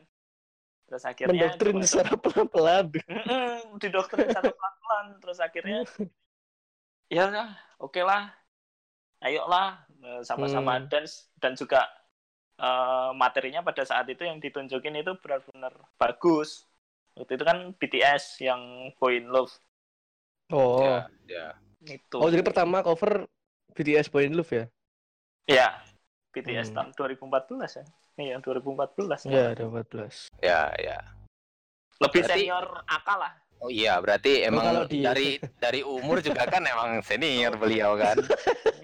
terus 0.85 1.03
akhirnya 1.03 1.33
Mendoktrin 1.33 1.77
secara 1.81 2.13
pelan-pelan. 2.13 2.85
Didoktrin 3.81 4.27
satu 4.29 4.53
pelan-pelan 4.53 5.05
terus 5.19 5.37
akhirnya 5.41 5.81
ya 7.09 7.25
oke 7.81 7.99
lah 7.99 8.31
ayolah 9.19 9.81
eh, 9.81 9.84
sama-sama 10.21 10.77
Hmm. 10.77 10.87
dance 10.87 11.27
dan 11.35 11.53
juga 11.53 11.85
eh, 12.55 13.11
materinya 13.11 13.59
pada 13.59 13.83
saat 13.83 14.07
itu 14.07 14.23
yang 14.23 14.39
ditunjukin 14.39 14.95
itu 14.95 15.11
benar-benar 15.19 15.75
bagus 15.95 16.63
waktu 17.11 17.35
itu 17.35 17.43
kan 17.43 17.57
BTS 17.73 18.39
yang 18.39 18.61
Boy 18.95 19.19
in 19.19 19.27
Love 19.27 19.51
Oh. 20.47 20.79
Ya, 20.79 20.97
ya. 21.25 21.47
itu 21.83 22.15
Oh, 22.15 22.29
jadi 22.29 22.39
pertama 22.41 22.79
cover 22.79 23.27
BTS 23.71 24.07
Boy 24.07 24.25
in 24.25 24.37
Love 24.37 24.51
ya? 24.51 24.65
ya 25.45 25.67
BTS 26.31 26.71
Hmm. 26.71 26.75
tahun 26.75 26.89
2014 26.95 27.75
ya 27.75 27.85
iya 28.17 28.35
2014 28.39 29.27
Iya, 29.27 29.45
ada 29.51 29.63
14. 29.65 30.31
ya 30.39 30.71
ya 30.75 30.97
lebih 31.97 32.21
Berarti- 32.23 32.39
senior 32.39 32.65
Aka 32.85 33.13
lah 33.15 33.33
Oh 33.65 33.71
iya, 33.73 33.97
berarti 33.97 34.45
emang 34.45 34.61
kalau 34.61 34.83
di- 34.85 35.01
dari 35.01 35.29
dari 35.57 35.81
umur 35.81 36.21
juga 36.21 36.45
kan 36.45 36.61
emang 36.73 37.01
senior 37.01 37.57
beliau 37.57 37.97
kan. 37.97 38.13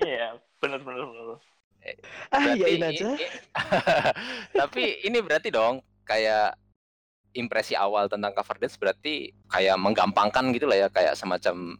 iya 0.01 0.33
bener-bener 0.57 1.05
bener. 1.05 1.37
Ah, 2.33 2.41
Berarti 2.41 2.73
iyain 2.81 2.81
aja. 2.81 3.09
i- 3.13 3.21
i- 3.29 3.33
Tapi 4.65 4.83
ini 5.05 5.17
berarti 5.21 5.53
dong 5.53 5.85
kayak 6.01 6.57
impresi 7.37 7.77
awal 7.77 8.09
tentang 8.09 8.33
cover 8.33 8.57
dance 8.57 8.75
berarti 8.75 9.29
kayak 9.53 9.77
menggampangkan 9.77 10.49
gitu 10.51 10.65
lah 10.65 10.77
ya 10.81 10.87
kayak 10.89 11.13
semacam 11.13 11.77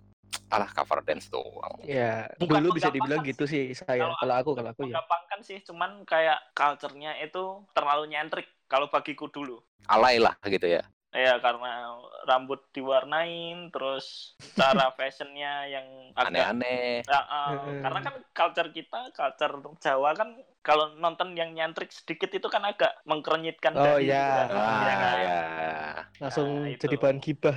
alah 0.54 0.70
cover 0.78 1.02
dance 1.02 1.26
doang. 1.34 1.74
Ya, 1.82 2.30
Bukan 2.38 2.62
dulu 2.62 2.78
bisa 2.78 2.94
dibilang 2.94 3.26
gitu 3.26 3.50
sih 3.50 3.74
saya. 3.74 4.14
Kalau 4.14 4.16
Kalau 4.22 4.36
aku, 4.38 4.52
kalau 4.62 4.70
aku 4.78 4.82
ya. 4.86 4.94
menggampangkan 4.94 5.40
sih 5.42 5.58
cuman 5.66 6.06
kayak 6.06 6.38
culture-nya 6.54 7.18
itu 7.18 7.66
terlalu 7.74 8.14
nyentrik 8.14 8.46
kalau 8.70 8.88
bagiku 8.94 9.26
dulu 9.28 9.58
Alay 9.90 10.22
lah 10.22 10.38
gitu 10.46 10.70
ya. 10.70 10.86
Ya 11.12 11.36
karena 11.44 12.00
rambut 12.24 12.64
diwarnain 12.72 13.68
terus 13.68 14.36
cara 14.56 14.92
fashionnya 14.98 15.68
yang 15.68 15.86
agak 16.16 16.32
Aneh-aneh. 16.32 17.04
Ya, 17.04 17.20
uh, 17.20 17.28
Heeh. 17.28 17.80
karena 17.84 18.00
kan 18.00 18.16
culture 18.32 18.70
kita 18.72 19.00
culture 19.12 19.56
Jawa 19.84 20.16
kan 20.16 20.30
kalau 20.64 20.96
nonton 20.96 21.36
yang 21.36 21.52
nyentrik 21.52 21.92
sedikit 21.92 22.32
itu 22.32 22.48
kan 22.48 22.64
agak 22.64 22.96
mengkerenyitkan 23.04 23.76
Oh, 23.76 23.84
dadi 24.00 24.08
iya. 24.08 24.48
kan. 24.48 24.48
Ah, 24.56 24.72
Iya 24.72 24.94
kan? 24.96 25.16
ya. 25.20 25.40
Langsung 26.24 26.48
Nah, 26.64 26.80
jadi 26.80 26.96
bahan 26.96 27.20
gibah. 27.20 27.56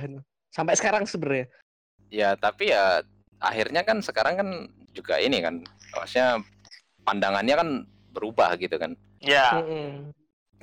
Sampai 0.51 0.75
sekarang 0.75 1.03
sebenarnya. 1.07 1.47
Ya, 2.11 2.35
tapi 2.35 2.71
ya 2.75 3.03
akhirnya 3.39 3.83
kan 3.87 3.99
sekarang 4.03 4.35
kan 4.39 4.49
juga 4.95 5.19
ini 5.19 5.43
kan 5.43 5.63
maksudnya 5.95 6.39
pandangannya 7.07 7.55
kan 7.55 7.69
berubah 8.11 8.55
gitu 8.59 8.75
kan. 8.79 8.95
ya 9.25 9.57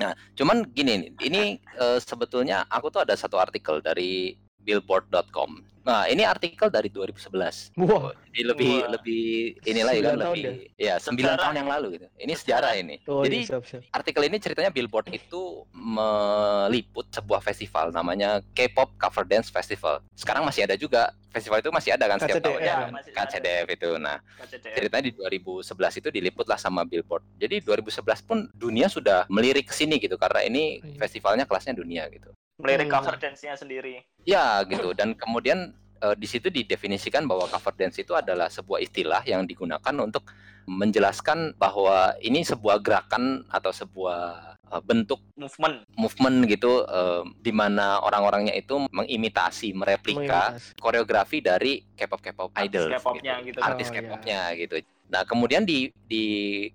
Mm-mm. 0.00 0.14
Cuman 0.38 0.56
gini 0.72 0.92
nih, 1.04 1.10
ini 1.28 1.42
eh, 1.60 1.98
sebetulnya 2.00 2.64
aku 2.68 2.88
tuh 2.88 3.04
ada 3.04 3.14
satu 3.16 3.36
artikel 3.36 3.84
dari 3.84 4.32
billboard.com. 4.62 5.62
Nah, 5.82 6.06
ini 6.06 6.22
artikel 6.22 6.70
dari 6.70 6.86
2011. 6.86 7.74
Wah, 7.74 8.14
Jadi 8.30 8.42
lebih 8.46 8.70
Wah. 8.78 8.94
lebih 8.94 9.24
inilah 9.66 9.92
ya 9.92 10.02
kan 10.04 10.14
tahun 10.16 10.36
lebih 10.38 10.54
ya 10.78 10.94
9 10.96 11.10
Sejarah. 11.18 11.36
tahun 11.36 11.54
yang 11.58 11.68
lalu 11.68 11.86
gitu. 11.92 12.06
Ini 12.16 12.32
sejarah 12.32 12.72
ini. 12.76 12.96
oh 13.04 13.26
Jadi 13.26 13.36
iya, 13.36 13.48
siap, 13.50 13.62
siap. 13.66 13.82
artikel 13.90 14.22
ini 14.22 14.38
ceritanya 14.38 14.70
Billboard 14.70 15.10
itu 15.10 15.66
meliput 15.74 17.10
sebuah 17.10 17.40
festival 17.40 17.90
namanya 17.90 18.38
K-pop 18.52 18.94
Cover 18.94 19.24
Dance 19.24 19.50
Festival. 19.50 20.06
Sekarang 20.14 20.42
masih 20.42 20.62
ada 20.62 20.76
juga. 20.76 21.10
Festival 21.32 21.58
itu 21.58 21.72
masih 21.72 21.90
ada 21.90 22.04
kan 22.06 22.20
setiap 22.20 22.38
KCDF. 22.38 22.44
tahun 22.46 22.60
Ya, 22.60 22.74
kan? 22.76 22.92
ada. 22.92 23.10
KCDF 23.10 23.66
itu. 23.72 23.90
Nah, 23.96 24.16
KCDF. 24.38 24.74
ceritanya 24.76 25.02
di 25.02 25.12
2011 25.16 25.64
itu 25.96 26.08
diliput 26.12 26.46
lah 26.46 26.60
sama 26.60 26.84
Billboard. 26.84 27.24
Jadi 27.34 27.58
2011 27.58 28.20
pun 28.20 28.38
dunia 28.52 28.86
sudah 28.86 29.24
melirik 29.26 29.66
ke 29.66 29.74
sini 29.74 29.96
gitu 29.96 30.14
karena 30.14 30.44
ini 30.44 30.78
Iya. 30.78 31.00
festivalnya 31.00 31.42
kelasnya 31.42 31.72
dunia 31.72 32.04
gitu. 32.06 32.30
Melirik 32.62 32.86
Hmm. 32.88 32.94
cover 33.02 33.16
dance-nya 33.18 33.58
sendiri 33.58 34.06
Ya 34.22 34.62
gitu 34.64 34.94
dan 34.94 35.18
kemudian 35.18 35.74
eh, 35.98 36.14
di 36.14 36.26
situ 36.26 36.46
didefinisikan 36.48 37.26
bahwa 37.26 37.50
cover 37.50 37.74
dance 37.74 37.98
itu 37.98 38.14
adalah 38.14 38.46
sebuah 38.46 38.78
istilah 38.80 39.22
yang 39.26 39.42
digunakan 39.44 39.94
untuk 39.98 40.30
menjelaskan 40.62 41.58
bahwa 41.58 42.14
ini 42.22 42.46
sebuah 42.46 42.78
gerakan 42.78 43.42
atau 43.50 43.74
sebuah 43.74 44.54
eh, 44.70 44.82
bentuk 44.86 45.18
movement 45.34 45.82
movement 45.98 46.36
gitu 46.46 46.86
eh, 46.86 47.22
di 47.42 47.50
mana 47.50 47.98
orang-orangnya 47.98 48.54
itu 48.54 48.86
mengimitasi, 48.90 49.74
mereplika 49.74 50.54
Mengimitas. 50.54 50.78
koreografi 50.78 51.38
dari 51.42 51.82
K-pop 51.98 52.22
K-pop 52.22 52.50
Artis 52.54 52.66
idol 52.70 52.86
K-popnya 52.94 53.34
gitu. 53.42 53.58
artis 53.58 53.86
Oh, 53.86 53.92
iya. 53.92 53.98
K-popnya 54.06 54.40
gitu. 54.54 54.74
Nah 55.12 55.28
kemudian 55.28 55.68
di 55.68 55.92
di 56.08 56.24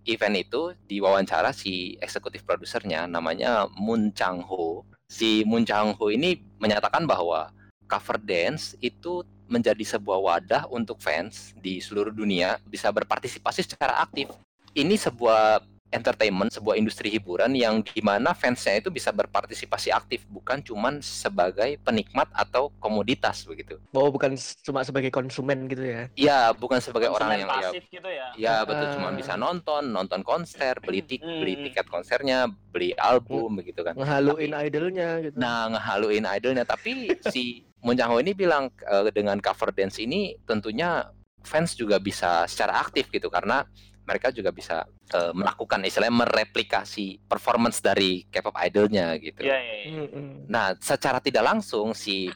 event 0.06 0.38
itu 0.38 0.78
diwawancara 0.86 1.50
si 1.50 1.98
eksekutif 1.98 2.46
produsernya 2.46 3.10
namanya 3.10 3.66
Moon 3.74 4.14
Chang 4.14 4.46
Ho. 4.46 4.86
Si 5.10 5.42
Moon 5.42 5.66
Chang 5.66 5.98
Ho 5.98 6.06
ini 6.14 6.38
menyatakan 6.62 7.10
bahwa 7.10 7.50
cover 7.90 8.22
dance 8.22 8.78
itu 8.78 9.26
menjadi 9.50 9.98
sebuah 9.98 10.20
wadah 10.22 10.64
untuk 10.70 11.02
fans 11.02 11.58
di 11.58 11.82
seluruh 11.82 12.14
dunia 12.14 12.62
bisa 12.68 12.94
berpartisipasi 12.94 13.66
secara 13.66 14.04
aktif. 14.04 14.30
Ini 14.78 14.94
sebuah 15.00 15.64
entertainment, 15.88 16.52
sebuah 16.52 16.76
industri 16.76 17.08
hiburan 17.08 17.56
yang 17.56 17.80
di 17.80 18.04
mana 18.04 18.36
fansnya 18.36 18.80
itu 18.80 18.92
bisa 18.92 19.10
berpartisipasi 19.10 19.90
aktif, 19.90 20.28
bukan 20.28 20.60
cuman 20.60 21.00
sebagai 21.00 21.80
penikmat 21.82 22.28
atau 22.36 22.70
komoditas 22.78 23.48
begitu. 23.48 23.80
Oh, 23.96 24.12
bukan 24.12 24.36
cuma 24.62 24.84
sebagai 24.84 25.08
konsumen 25.10 25.72
gitu 25.72 25.84
ya. 25.84 26.02
Iya, 26.14 26.40
bukan 26.54 26.84
sebagai 26.84 27.08
orang 27.08 27.32
Konsumen 27.32 27.40
yang 27.40 27.50
ya, 27.50 27.60
pasif 27.72 27.84
gitu 27.88 28.10
ya. 28.10 28.28
ya 28.36 28.56
betul 28.68 28.88
cuma 29.00 29.10
Ah. 29.10 29.16
bisa 29.16 29.34
nonton, 29.36 29.84
nonton 29.88 30.22
konser, 30.22 30.76
beli 30.84 31.02
tik, 31.02 31.24
beli 31.24 31.54
Hmm. 31.56 31.64
tiket 31.72 31.88
konsernya, 31.88 32.38
beli 32.70 32.92
album 33.00 33.58
begitu 33.58 33.80
kan. 33.82 33.96
Ngehaluin 33.96 34.52
idolnya 34.54 35.24
gitu. 35.24 35.36
Nah, 35.40 35.72
ngehaluin 35.72 36.28
idolnya 36.28 36.68
tapi 36.68 37.16
si 37.32 37.64
Moon 37.80 37.96
Chang 37.96 38.12
Ho 38.12 38.20
ini 38.20 38.36
bilang 38.36 38.68
eh, 38.84 39.08
dengan 39.16 39.40
cover 39.40 39.72
dance 39.72 40.04
ini 40.04 40.36
tentunya 40.44 41.08
fans 41.48 41.80
juga 41.80 41.96
bisa 41.96 42.44
secara 42.44 42.84
aktif 42.84 43.08
gitu 43.08 43.32
karena 43.32 43.64
mereka 44.08 44.32
juga 44.32 44.56
bisa 44.56 44.88
eh, 45.12 45.34
melakukan 45.36 45.84
istilahnya 45.84 46.24
mereplikasi 46.24 47.20
performance 47.28 47.84
dari 47.84 48.24
K-pop 48.32 48.56
idolnya 48.64 49.12
gitu. 49.20 49.44
Iya. 49.44 49.58
iya. 49.60 49.76
Mm-mm. 50.08 50.48
Nah, 50.48 50.72
secara 50.80 51.20
tidak 51.20 51.44
langsung 51.44 51.92
si 51.92 52.32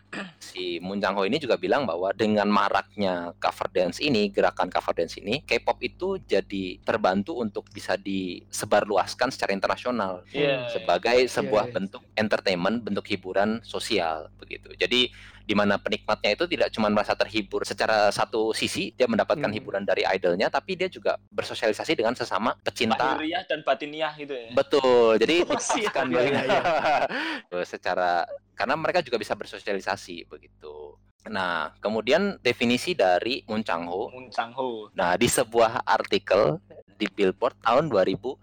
si 0.51 0.83
Moon 0.83 0.99
Chang 0.99 1.15
Ho 1.15 1.23
ini 1.23 1.39
juga 1.39 1.55
bilang 1.55 1.87
bahwa 1.87 2.11
dengan 2.11 2.51
maraknya 2.51 3.31
cover 3.39 3.71
dance 3.71 4.03
ini, 4.03 4.27
gerakan 4.27 4.67
cover 4.67 4.91
dance 4.91 5.15
ini, 5.15 5.39
K-pop 5.47 5.79
itu 5.79 6.19
jadi 6.27 6.77
terbantu 6.83 7.39
untuk 7.39 7.63
bisa 7.71 7.95
disebarluaskan 7.95 9.31
secara 9.31 9.55
internasional 9.55 10.27
Iya, 10.35 10.67
iya. 10.67 10.69
sebagai 10.75 11.19
sebuah 11.31 11.71
iya. 11.71 11.73
bentuk 11.79 12.03
entertainment, 12.19 12.83
bentuk 12.83 13.07
hiburan 13.07 13.63
sosial 13.63 14.27
begitu. 14.35 14.75
Jadi 14.75 15.07
di 15.51 15.55
mana 15.59 15.75
penikmatnya 15.75 16.31
itu 16.31 16.47
tidak 16.47 16.71
cuma 16.71 16.87
merasa 16.87 17.11
terhibur 17.11 17.67
secara 17.67 18.07
satu 18.07 18.55
sisi 18.55 18.95
dia 18.95 19.03
mendapatkan 19.03 19.43
Hmm. 19.43 19.57
hiburan 19.59 19.83
dari 19.83 20.07
idolnya, 20.07 20.47
tapi 20.47 20.79
dia 20.79 20.87
juga 20.87 21.19
bersosialisasi 21.27 21.91
dengan 21.99 22.15
sesama 22.15 22.55
pecinta. 22.63 23.19
Dan 23.19 23.67
batiniah 23.67 24.15
gitu 24.15 24.31
ya. 24.31 24.55
Betul. 24.55 25.19
Jadi 25.19 25.35
Oh, 25.43 25.59
dipaskan 25.59 26.07
iya, 26.07 26.21
iya. 26.23 26.61
Eh, 27.51 27.65
secara 27.67 28.23
karena 28.55 28.79
mereka 28.79 29.03
juga 29.03 29.19
bisa 29.19 29.35
bersosialisasi 29.35 30.23
begitu. 30.31 30.95
Nah, 31.27 31.75
kemudian 31.83 32.39
definisi 32.39 32.95
dari 32.95 33.43
Moon 33.43 33.59
Chang 33.67 33.91
Ho. 33.91 34.07
Moon 34.07 34.31
Chang 34.31 34.55
Ho. 34.55 34.87
Nah, 34.95 35.19
di 35.19 35.27
sebuah 35.27 35.83
artikel 35.83 36.63
di 36.95 37.11
Billboard 37.11 37.59
tahun 37.59 37.91
2011. 37.91 38.39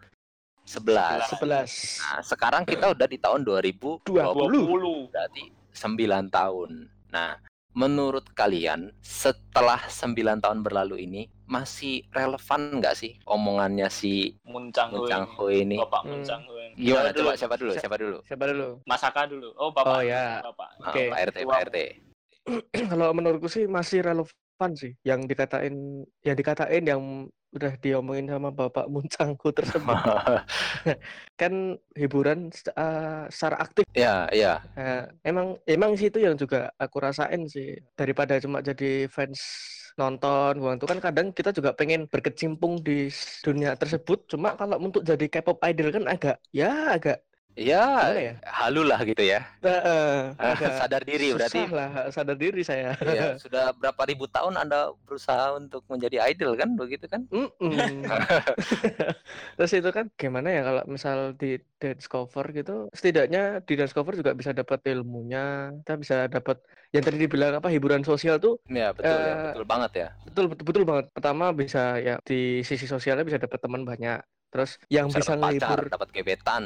11. 0.69 2.05
Nah, 2.05 2.21
sekarang 2.21 2.69
kita 2.69 2.93
udah 2.93 3.07
di 3.09 3.17
tahun 3.17 3.41
2020. 3.49 4.05
20. 4.05 5.09
Berarti 5.09 5.45
9 5.73 6.29
tahun. 6.29 6.98
Nah, 7.09 7.41
menurut 7.73 8.27
kalian 8.33 8.91
setelah 9.01 9.81
9 9.87 10.43
tahun 10.43 10.61
berlalu 10.65 11.05
ini 11.05 11.23
masih 11.49 12.05
relevan 12.13 12.81
nggak 12.81 12.93
sih 12.93 13.17
omongannya 13.25 13.89
si 13.89 14.37
Moon 14.45 14.69
Chang 14.69 14.93
Moon 14.93 15.05
Ho. 15.05 15.09
Chang 15.09 15.25
ini. 15.49 15.77
Bapak 15.81 16.03
Hmm. 16.05 16.21
Ini. 16.21 16.77
Gimana 16.79 17.11
Siapa 17.11 17.19
coba 17.19 17.33
siapa 17.35 17.55
dulu? 17.59 17.73
Siapa- 17.75 17.99
dulu? 17.99 18.19
Siapa 18.23 18.45
dulu? 18.47 18.69
Mas 18.87 19.03
Aka 19.03 19.23
dulu. 19.27 19.49
Oh, 19.59 19.71
Bapak. 19.75 19.95
Oh, 19.99 20.03
ya. 20.05 20.45
Bapak. 20.45 20.69
Ah, 20.79 20.91
Oke. 20.95 21.03
Pak 21.11 21.19
RT, 21.33 21.37
Tua. 21.43 21.51
Pak 21.51 21.61
RT. 21.67 21.79
Kalau 22.93 23.09
menurutku 23.11 23.49
sih 23.51 23.65
masih 23.67 23.99
relevan 24.07 24.71
sih. 24.79 24.93
Yang 25.03 25.21
dikatain 25.27 25.75
yang 26.23 26.37
dikatain 26.39 26.85
yang 26.87 27.03
udah 27.53 27.73
diomongin 27.81 28.29
sama 28.29 28.51
Bapak 28.53 28.87
Muncangku 28.93 29.49
tersebut. 29.53 29.97
Kan 31.41 31.77
hiburan 31.97 32.53
eh, 32.53 33.25
secara 33.33 33.57
aktif. 33.63 33.85
Ya, 33.97 34.29
ya. 34.33 34.61
Eh, 34.77 35.03
emang 35.25 35.57
emang 35.65 35.97
sih 35.97 36.13
itu 36.13 36.21
yang 36.23 36.37
juga 36.37 36.71
aku 36.77 36.97
rasain 37.01 37.49
sih. 37.49 37.79
Daripada 37.97 38.37
cuma 38.41 38.61
jadi 38.61 39.09
fans 39.09 39.41
nonton 39.99 40.63
buang 40.63 40.79
itu 40.79 40.87
kan 40.87 41.03
kadang 41.03 41.35
kita 41.35 41.51
juga 41.51 41.75
pengen 41.75 42.07
berkecimpung 42.07 42.79
di 42.81 43.11
dunia 43.43 43.75
tersebut. 43.75 44.31
Cuma 44.31 44.55
kalau 44.55 44.79
untuk 44.79 45.03
jadi 45.03 45.27
K-pop 45.27 45.59
idol 45.67 45.91
kan 45.91 46.05
agak 46.07 46.37
ya 46.55 46.95
agak 46.95 47.19
Ya, 47.59 48.15
ya 48.15 48.33
halu 48.47 48.87
lah 48.87 49.03
gitu 49.03 49.19
ya. 49.19 49.43
Eh, 49.67 50.31
agak 50.39 50.71
Sadar 50.81 51.03
diri 51.03 51.35
berarti. 51.35 51.67
lah 51.67 52.07
sadar 52.15 52.39
diri 52.39 52.63
saya 52.63 52.95
Iya, 53.03 53.35
sudah 53.43 53.75
berapa 53.75 53.99
ribu 54.07 54.31
tahun 54.31 54.55
Anda 54.55 54.95
berusaha 55.03 55.59
untuk 55.59 55.83
menjadi 55.91 56.23
idol 56.31 56.55
kan 56.55 56.79
begitu 56.79 57.11
kan? 57.11 57.27
Mm-mm. 57.27 58.07
Terus 59.59 59.73
itu 59.75 59.91
kan 59.91 60.07
gimana 60.15 60.55
ya 60.55 60.63
kalau 60.63 60.83
misal 60.87 61.35
di 61.35 61.59
dance 61.83 62.07
cover 62.07 62.47
gitu, 62.55 62.87
setidaknya 62.95 63.59
di 63.67 63.75
dance 63.75 63.91
cover 63.91 64.15
juga 64.15 64.39
bisa 64.39 64.55
dapat 64.55 64.79
ilmunya, 64.87 65.75
kita 65.83 65.95
bisa 65.99 66.17
dapat 66.31 66.63
yang 66.95 67.03
tadi 67.03 67.19
dibilang 67.19 67.59
apa 67.59 67.69
hiburan 67.75 68.07
sosial 68.07 68.39
tuh 68.39 68.63
Ya, 68.71 68.95
betul 68.95 69.19
ya, 69.19 69.35
Eh, 69.35 69.43
betul 69.51 69.65
banget 69.67 69.93
ya. 69.99 70.09
betul 70.31 70.45
betul, 70.47 70.65
betul 70.71 70.85
banget. 70.87 71.05
Pertama 71.11 71.51
bisa 71.51 71.99
ya 71.99 72.23
di 72.23 72.63
sisi 72.63 72.87
sosialnya 72.87 73.27
bisa 73.27 73.43
dapat 73.43 73.59
teman 73.59 73.83
banyak. 73.83 74.23
Terus 74.49 74.81
yang 74.89 75.11
Bisa 75.11 75.21
bisa 75.21 75.35
menghibur, 75.37 75.81
dapat 75.91 76.09
gebetan. 76.15 76.65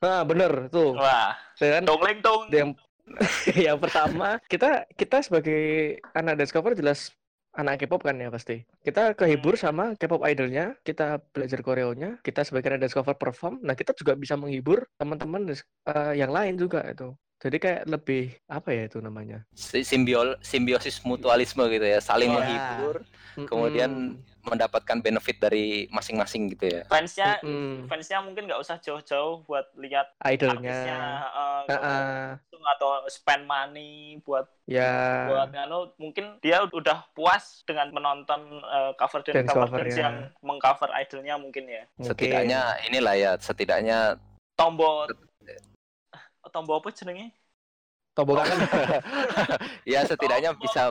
Nah 0.00 0.24
bener 0.24 0.72
tuh, 0.72 0.96
Wah, 0.96 1.36
saya 1.54 1.78
kan 1.78 1.84
dong 1.84 2.00
leng 2.00 2.18
dong. 2.24 2.42
yang 2.48 2.70
yang 3.68 3.76
pertama 3.76 4.40
kita 4.48 4.88
kita 4.96 5.20
sebagai 5.20 5.98
anak 6.14 6.40
dance 6.40 6.54
cover 6.54 6.72
jelas 6.72 7.12
anak 7.58 7.82
K-pop 7.82 8.06
kan 8.06 8.14
ya 8.14 8.30
pasti. 8.30 8.62
Kita 8.82 9.18
kehibur 9.18 9.58
sama 9.58 9.98
K-pop 9.98 10.22
idolnya, 10.22 10.78
kita 10.86 11.18
belajar 11.34 11.60
koreonya, 11.66 12.22
kita 12.22 12.46
sebagai 12.46 12.70
anak 12.70 12.86
dance 12.86 12.94
cover 12.94 13.16
perform, 13.18 13.58
nah 13.66 13.74
kita 13.74 13.90
juga 13.98 14.14
bisa 14.14 14.38
menghibur 14.38 14.86
teman-teman 14.94 15.50
eh, 15.50 16.14
yang 16.14 16.30
lain 16.30 16.54
juga 16.54 16.86
itu. 16.86 17.10
Jadi 17.40 17.56
kayak 17.56 17.88
lebih 17.88 18.36
apa 18.52 18.68
ya 18.68 18.84
itu 18.84 19.00
namanya? 19.00 19.48
Si- 19.56 19.80
Simbiol, 19.80 20.36
simbiosis 20.44 21.00
mutualisme 21.08 21.64
gitu 21.72 21.88
ya, 21.88 21.96
saling 22.04 22.28
Iya. 22.28 22.36
menghibur, 22.36 23.00
kemudian 23.48 24.20
mendapatkan 24.44 25.00
benefit 25.00 25.40
dari 25.40 25.88
masing-masing 25.88 26.52
gitu 26.52 26.68
ya. 26.68 26.82
Fansnya 26.92 27.40
Mm-mm. 27.40 27.88
fansnya 27.88 28.20
mungkin 28.20 28.44
nggak 28.44 28.60
usah 28.60 28.76
jauh-jauh 28.84 29.48
buat 29.48 29.72
lihat 29.80 30.12
idolnya, 30.20 31.24
Heeh. 31.64 32.36
langsung 32.36 32.62
atau 32.76 33.08
spend 33.08 33.48
money 33.48 34.20
buat 34.20 34.44
ya, 34.68 35.24
buat 35.24 35.48
nganu 35.48 35.96
mungkin 35.96 36.36
dia 36.44 36.60
udah 36.68 37.08
puas 37.16 37.64
dengan 37.64 37.88
menonton 37.88 38.60
eh, 38.60 38.92
cover 39.00 39.24
dan 39.24 39.48
cover 39.48 39.64
cover, 39.64 39.78
dance 39.88 39.96
ya. 39.96 40.04
yang 40.08 40.16
mengcover 40.44 40.92
idolnya 40.92 41.40
mungkin 41.40 41.64
ya 41.72 41.88
mungkin. 41.96 42.08
Setidaknya 42.12 42.60
inilah 42.84 43.14
ya, 43.16 43.32
setidaknya 43.40 44.20
tombol 44.60 45.08
tombol 46.54 46.76
apa 46.80 46.90
jenenge 46.98 47.26
tombol 48.14 48.36
kangen. 48.42 48.58
ya 49.92 50.00
setidaknya 50.04 50.50
Tombol 50.52 50.62
bisa 50.66 50.82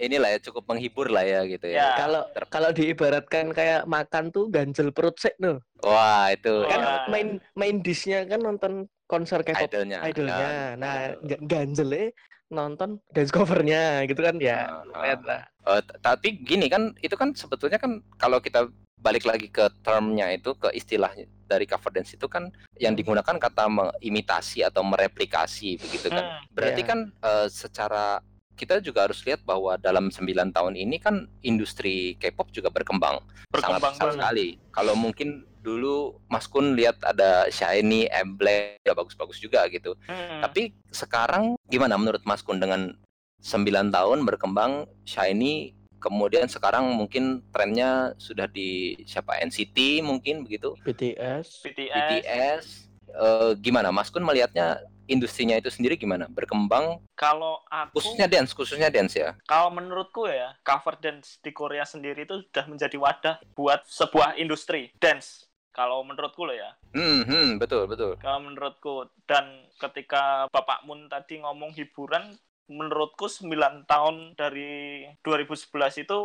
inilah 0.00 0.28
ya 0.32 0.38
cukup 0.40 0.64
menghibur 0.70 1.08
lah 1.10 1.24
ya 1.26 1.40
gitu 1.48 1.66
Ya. 1.68 1.76
ya. 1.76 1.86
Kalau 1.98 2.22
kalau 2.48 2.70
diibaratkan 2.72 3.50
kayak 3.52 3.80
makan 3.90 4.24
tuh 4.32 4.48
ganjel 4.48 4.88
perut 4.94 5.16
sek 5.18 5.34
no. 5.42 5.60
Wah, 5.82 6.30
itu 6.32 6.48
Kan 6.68 6.80
Wah. 6.84 7.04
main 7.10 7.28
main 7.56 7.76
dishnya 7.84 8.24
kan 8.28 8.40
nonton 8.40 8.72
konser 9.10 9.42
K-pop 9.42 9.66
idolnya. 9.66 9.98
idolnya. 10.06 10.38
Ya. 10.38 10.66
Nah, 10.78 10.94
ga- 11.18 11.42
ganjelnya 11.42 12.14
nonton 12.46 13.02
dance 13.10 13.30
covernya 13.30 14.06
gitu 14.06 14.22
kan 14.22 14.38
ya. 14.38 14.82
Ah, 14.90 15.14
lah. 15.16 15.42
Eh, 15.66 15.82
t- 15.82 15.98
tapi 15.98 16.38
gini 16.40 16.66
kan 16.66 16.94
itu 16.98 17.14
kan 17.14 17.34
sebetulnya 17.34 17.76
kan 17.76 17.98
kalau 18.14 18.38
kita 18.38 18.70
balik 18.96 19.24
lagi 19.24 19.48
ke 19.48 19.66
termnya 19.80 20.28
itu 20.28 20.52
ke 20.54 20.70
istilah 20.70 21.10
dari 21.44 21.64
cover 21.64 21.90
dance 21.90 22.12
itu 22.12 22.26
kan 22.26 22.46
yang 22.76 22.92
digunakan 22.92 23.34
kata 23.34 23.66
mengimitasi 23.66 24.62
atau 24.62 24.82
mereplikasi 24.82 25.78
begitu 25.78 26.06
kan. 26.08 26.22
Hmm, 26.22 26.42
Berarti 26.50 26.80
Iya. 26.80 26.88
kan 26.88 26.98
eh, 27.10 27.46
secara 27.48 28.22
kita 28.54 28.76
juga 28.78 29.08
harus 29.08 29.24
lihat 29.24 29.40
bahwa 29.40 29.74
dalam 29.74 30.12
9 30.12 30.20
tahun 30.52 30.76
ini 30.76 31.00
kan 31.00 31.24
industri 31.40 32.12
K-pop 32.20 32.52
juga 32.52 32.68
berkembang, 32.68 33.24
sangat 33.24 33.48
berkembang 33.48 33.80
besar 33.88 34.04
banget 34.04 34.16
sekali. 34.20 34.48
Kalau 34.68 34.92
mungkin 34.94 35.48
dulu 35.60 36.18
Mas 36.26 36.48
Kun 36.48 36.74
lihat 36.74 36.98
ada 37.04 37.48
Shiny, 37.52 38.08
Emblem, 38.10 38.76
ya 38.82 38.92
bagus-bagus 38.96 39.38
juga 39.38 39.64
gitu. 39.68 39.94
Hmm. 40.08 40.40
Tapi 40.44 40.74
sekarang 40.90 41.54
gimana 41.68 41.96
menurut 42.00 42.24
Mas 42.24 42.40
Kun 42.40 42.58
dengan 42.58 42.96
9 43.40 43.92
tahun 43.92 44.18
berkembang 44.28 44.84
Shiny 45.08 45.72
kemudian 46.00 46.48
sekarang 46.48 46.88
mungkin 46.96 47.44
trennya 47.52 48.16
sudah 48.16 48.48
di 48.48 48.96
siapa 49.04 49.36
NCT 49.44 50.00
mungkin 50.00 50.48
begitu? 50.48 50.72
BTS. 50.80 51.60
BTS, 51.60 51.92
BTS 51.92 52.90
Eh, 53.16 53.52
gimana? 53.58 53.90
Mas 53.90 54.10
Kun 54.10 54.22
melihatnya 54.22 54.78
industrinya 55.10 55.58
itu 55.58 55.66
sendiri 55.72 55.98
gimana? 55.98 56.30
Berkembang? 56.30 57.02
Kalau 57.18 57.58
aku 57.66 57.98
khususnya 57.98 58.30
dance 58.30 58.54
khususnya 58.54 58.88
dance 58.92 59.18
ya? 59.18 59.34
Kalau 59.50 59.74
menurutku 59.74 60.30
ya 60.30 60.54
cover 60.62 60.94
dance 61.02 61.42
di 61.42 61.50
Korea 61.50 61.82
sendiri 61.82 62.22
itu 62.22 62.46
sudah 62.46 62.64
menjadi 62.70 62.96
wadah 62.96 63.36
buat 63.58 63.82
sebuah 63.90 64.38
industri 64.38 64.94
dance 65.02 65.49
kalau 65.70 66.02
menurutku 66.02 66.46
loh 66.46 66.54
ya. 66.54 66.74
Hmm, 66.94 67.22
hmm, 67.22 67.48
betul 67.62 67.86
betul. 67.86 68.18
Kalau 68.18 68.40
menurutku 68.42 69.06
dan 69.26 69.66
ketika 69.78 70.50
Bapak 70.50 70.82
Mun 70.86 71.06
tadi 71.06 71.38
ngomong 71.40 71.74
hiburan 71.74 72.34
menurutku 72.70 73.26
9 73.26 73.50
tahun 73.86 74.38
dari 74.38 75.02
2011 75.26 76.06
itu 76.06 76.18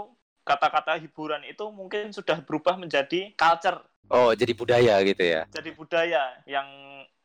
kata-kata 0.45 1.01
hiburan 1.01 1.41
itu 1.49 1.65
mungkin 1.73 2.13
sudah 2.13 2.37
berubah 2.45 2.77
menjadi 2.77 3.33
culture. 3.33 3.81
Oh 4.13 4.29
jadi 4.37 4.53
budaya 4.53 5.01
gitu 5.01 5.23
ya? 5.25 5.49
Jadi 5.49 5.73
budaya 5.73 6.37
yang 6.45 6.69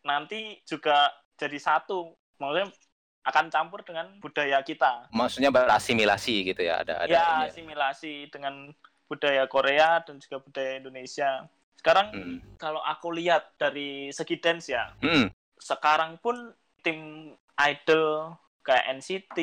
nanti 0.01 0.65
juga 0.65 1.13
jadi 1.37 1.61
satu. 1.61 2.17
Maksudnya 2.41 2.73
akan 3.21 3.53
campur 3.53 3.85
dengan 3.85 4.17
budaya 4.25 4.65
kita. 4.65 5.13
Maksudnya 5.13 5.53
berasimilasi 5.53 6.35
gitu 6.53 6.65
ya 6.65 6.81
ada 6.81 7.05
ada 7.05 7.13
ya 7.13 7.21
ya. 7.45 7.53
asimilasi 7.53 8.33
dengan 8.33 8.73
budaya 9.05 9.45
Korea 9.45 10.01
dan 10.01 10.17
juga 10.17 10.41
budaya 10.41 10.81
Indonesia 10.81 11.45
Sekarang 11.81 12.13
Hmm. 12.13 12.37
kalau 12.61 12.85
aku 12.85 13.09
lihat 13.09 13.57
dari 13.57 14.13
segi 14.13 14.37
dance 14.37 14.69
ya, 14.69 14.93
Hmm. 15.01 15.33
sekarang 15.57 16.21
pun 16.21 16.53
tim 16.85 17.33
idol 17.57 18.37
kayak 18.61 19.01
NCT, 19.01 19.39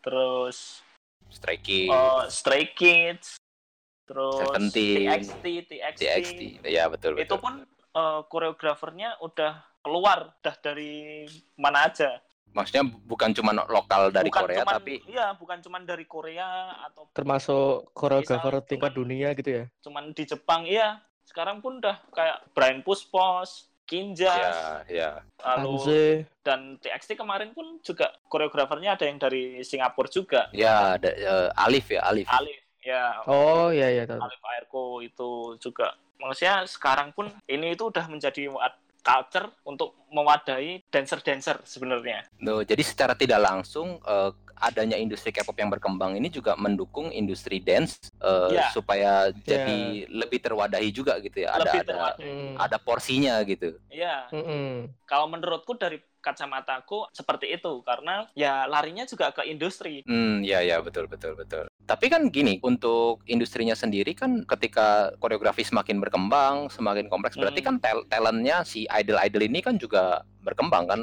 terus 0.00 0.80
Stray 1.28 1.60
Kids, 1.60 1.92
eh, 1.92 2.24
Stray 2.32 2.64
Kids, 2.72 3.36
terus 4.08 4.40
Seventeen, 4.40 4.96
TXT, 5.12 5.44
TXT, 5.68 6.00
TXT. 6.00 6.40
Ya 6.64 6.88
betul 6.88 7.20
itu 7.20 7.28
betul. 7.28 7.36
pun 7.36 7.54
eh, 7.92 8.20
koreografernya 8.28 9.20
udah 9.20 9.60
keluar 9.80 10.32
udah 10.34 10.56
dari 10.56 11.24
mana 11.54 11.84
aja. 11.84 12.16
Maksudnya 12.52 12.84
bukan 13.04 13.36
cuma 13.36 13.52
lokal 13.68 14.08
dari 14.08 14.28
bukan 14.28 14.48
Korea 14.48 14.64
cuman, 14.64 14.74
tapi 14.80 14.94
iya 15.04 15.32
bukan 15.32 15.60
cuman 15.60 15.84
dari 15.84 16.04
Korea 16.04 16.72
atau 16.88 17.12
Termasuk 17.12 17.92
koreografer 17.92 18.64
tingkat 18.64 18.92
dunia 18.92 19.36
gitu 19.36 19.50
ya. 19.52 19.64
cuman 19.84 20.16
di 20.16 20.24
Jepang 20.24 20.64
iya 20.64 21.00
sekarang 21.26 21.58
pun 21.58 21.82
udah 21.82 21.98
kayak 22.14 22.46
Brian 22.54 22.80
Puspos, 22.86 23.68
Kinjas, 23.86 24.34
ya 24.34 24.82
ya. 24.90 25.10
lalu 25.42 25.78
Anze, 25.78 26.04
dan 26.42 26.74
TXT 26.82 27.14
kemarin 27.14 27.54
pun 27.54 27.78
juga 27.86 28.10
koreografernya 28.26 28.98
ada 28.98 29.04
yang 29.06 29.18
dari 29.18 29.62
Singapura 29.62 30.10
juga. 30.10 30.50
Ya 30.50 30.98
ada 30.98 31.10
eh, 31.10 31.48
Alif 31.54 31.90
ya 31.90 32.02
Alif. 32.02 32.26
Alif 32.26 32.62
ya 32.82 33.22
oh 33.26 33.70
iya 33.74 33.90
iya 33.90 34.02
tahu. 34.06 34.22
Alif 34.22 34.42
Airco 34.42 34.84
itu 35.02 35.30
juga. 35.62 35.94
Maksudnya 36.18 36.66
sekarang 36.66 37.14
pun 37.14 37.30
ini 37.46 37.76
itu 37.76 37.86
udah 37.86 38.06
menjadi 38.10 38.48
culture 39.06 39.46
untuk 39.62 39.94
mewadahi 40.10 40.82
dancer-dancer 40.90 41.62
sebenarnya. 41.62 42.26
Tuh, 42.42 42.66
jadi 42.66 42.82
secara 42.82 43.14
tidak 43.14 43.38
langsung 43.38 44.02
eh, 44.02 44.30
adanya 44.56 44.96
industri 44.96 45.30
K-pop 45.30 45.54
yang 45.54 45.68
berkembang 45.68 46.16
ini 46.16 46.26
juga 46.26 46.56
mendukung 46.56 47.08
industri 47.10 47.60
dance 47.60 48.10
eh, 48.18 48.48
Ya. 48.52 48.72
supaya 48.72 49.28
jadi 49.32 50.08
lebih 50.08 50.40
terwadahi 50.40 50.88
juga 50.90 51.20
gitu 51.20 51.44
ya. 51.44 51.52
Ada 51.52 51.62
Lebih 51.62 51.80
ada. 51.84 51.96
Hmm. 52.16 52.54
ada 52.56 52.76
porsinya 52.76 53.36
gitu. 53.42 53.76
Iya, 53.88 54.28
Mm-mm. 54.32 54.90
kalau 55.04 55.28
menurutku 55.28 55.74
dari 55.74 56.00
kacamataku 56.20 57.06
seperti 57.12 57.54
itu 57.54 57.80
karena 57.80 58.26
ya 58.34 58.66
larinya 58.66 59.06
juga 59.06 59.30
ke 59.30 59.46
industri. 59.46 60.02
Hmm, 60.02 60.42
ya 60.42 60.58
ya 60.58 60.82
betul 60.82 61.06
betul 61.06 61.38
betul. 61.38 61.70
Tapi 61.86 62.10
kan 62.10 62.26
gini, 62.28 62.58
untuk 62.60 63.22
industrinya 63.24 63.78
sendiri 63.78 64.10
kan 64.10 64.42
ketika 64.42 65.14
koreografi 65.16 65.62
semakin 65.62 66.02
berkembang, 66.02 66.66
semakin 66.66 67.06
kompleks, 67.06 67.38
berarti 67.38 67.62
Hmm. 67.62 67.68
kan 67.68 67.76
tel- 67.78 68.06
talentnya 68.10 68.66
si 68.66 68.90
idol-idol 68.90 69.46
ini 69.46 69.62
kan 69.62 69.78
juga 69.78 70.26
berkembang 70.42 70.90
kan, 70.90 71.00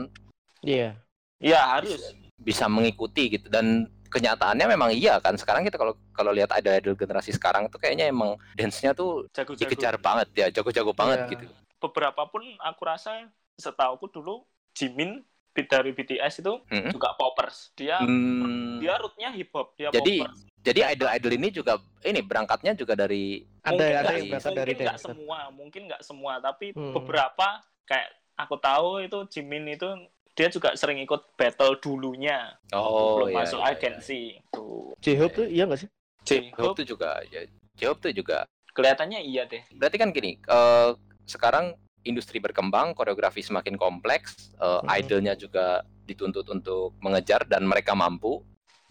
Iya. 0.60 0.96
Ya 1.40 1.60
harus. 1.72 2.00
Bisa 2.44 2.68
mengikuti 2.68 3.32
gitu 3.32 3.48
dan 3.48 3.88
kenyataannya 4.08 4.68
memang 4.70 4.94
iya 4.94 5.18
kan. 5.18 5.34
Sekarang 5.34 5.64
kita 5.64 5.76
kalau 5.76 5.98
kalau 6.12 6.30
lihat 6.30 6.54
idol-idol 6.54 6.94
generasi 6.94 7.32
sekarang 7.32 7.66
tuh 7.66 7.82
kayaknya 7.82 8.06
emang 8.06 8.38
dance-nya 8.54 8.94
tuh 8.94 9.26
Jago-jago. 9.34 9.66
dikejar 9.66 9.96
banget 9.98 10.28
ya, 10.36 10.48
jago-jago 10.52 10.94
banget 10.94 11.20
Iya. 11.20 11.32
gitu. 11.34 11.46
Beberapa 11.80 12.22
pun 12.26 12.44
aku 12.62 12.82
rasa 12.84 13.26
setauku 13.56 14.06
dulu 14.08 14.46
Jimin 14.72 15.24
dari 15.54 15.94
BTS 15.94 16.42
itu 16.42 16.54
Mm-mm. 16.68 16.90
juga 16.90 17.14
poppers. 17.14 17.70
Dia 17.74 18.02
Hmm, 18.02 18.78
dia 18.78 18.98
rootnya 18.98 19.30
hip 19.32 19.50
hop, 19.52 19.74
dia 19.74 19.90
Jadi, 19.90 20.18
poppers. 20.20 20.40
jadi 20.60 20.82
idol-idol 20.92 21.32
ini 21.32 21.48
juga 21.50 21.74
ini 22.02 22.20
berangkatnya 22.22 22.74
juga 22.74 22.94
dari 22.94 23.46
Ada 23.62 23.70
Mungkin 23.70 23.86
ada 23.86 24.02
nggak- 24.04 24.18
yang 24.18 24.28
berasal 24.28 24.52
dari 24.52 24.72
mungkin 24.74 24.84
nggak 24.84 25.00
semua, 25.00 25.40
mungkin 25.50 25.82
nggak 25.88 26.02
semua, 26.02 26.34
tapi 26.38 26.66
Hmm. 26.74 26.92
beberapa 26.92 27.48
kayak 27.84 28.08
aku 28.34 28.56
tahu 28.58 28.90
itu 29.02 29.18
Jimin 29.30 29.72
itu 29.72 29.88
dia 30.34 30.48
juga 30.50 30.74
sering 30.74 30.98
ikut 31.02 31.38
battle 31.38 31.78
dulunya 31.78 32.58
oh 32.74 33.22
belum 33.22 33.30
iya, 33.30 33.38
masuk 33.38 33.60
iya, 33.62 33.66
iya. 33.70 33.74
agensi 33.78 34.22
tuh 34.50 34.94
J-Hope 35.00 35.34
tuh 35.36 35.48
iya 35.48 35.64
nggak 35.70 35.82
sih? 35.86 35.90
J-Hope 36.24 36.78
tuh 36.82 36.88
juga 36.88 37.22
ya, 37.30 37.42
J-Hope 37.78 38.02
tuh 38.02 38.14
juga 38.16 38.38
kelihatannya 38.74 39.22
iya 39.22 39.46
deh 39.46 39.62
berarti 39.72 39.98
kan 40.02 40.10
gini 40.10 40.42
eh, 40.42 40.90
sekarang 41.30 41.78
industri 42.04 42.42
berkembang 42.42 42.98
koreografi 42.98 43.46
semakin 43.46 43.78
kompleks 43.78 44.54
eh, 44.58 44.82
Mhm. 44.82 44.90
idolnya 45.00 45.34
juga 45.38 45.66
dituntut 46.04 46.50
untuk 46.50 46.98
mengejar 47.00 47.46
dan 47.46 47.64
mereka 47.64 47.94
mampu 47.94 48.42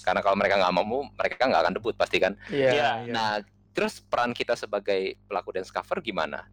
karena 0.01 0.23
kalau 0.23 0.35
mereka 0.35 0.57
nggak 0.59 0.75
mampu 0.75 0.99
mereka 1.13 1.43
nggak 1.45 1.63
akan 1.63 1.75
debut 1.75 1.95
pasti 1.99 2.17
kan 2.19 2.39
Iya. 2.49 2.71
Iya. 2.71 2.89
iya. 3.03 3.13
nah 3.13 3.31
terus 3.73 3.99
peran 3.99 4.31
kita 4.31 4.53
sebagai 4.55 5.17
pelaku 5.27 5.57
dance 5.57 5.73
cover 5.73 5.99
gimana 5.99 6.45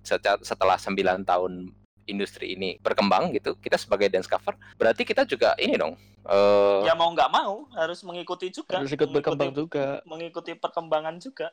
setelah 0.41 0.79
9 0.79 0.95
tahun 1.27 1.67
industri 2.09 2.53
ini 2.53 2.75
berkembang 2.77 3.29
gitu 3.31 3.53
kita 3.55 3.77
sebagai 3.77 4.09
dance 4.09 4.25
cover 4.25 4.57
berarti 4.75 5.05
kita 5.05 5.23
juga 5.23 5.53
ini 5.55 5.77
dong 5.77 5.93
eh, 6.25 6.79
ya 6.83 6.93
mau 6.93 7.09
nggak 7.09 7.29
mau 7.29 7.69
harus 7.71 8.01
mengikuti 8.01 8.49
juga 8.49 8.81
Harus 8.81 8.91
ikut 8.91 9.07
berkembang 9.07 9.49
mengikuti, 9.49 9.61
juga. 9.63 9.85
mengikuti 10.03 10.51
perkembangan 10.53 11.15
juga 11.17 11.47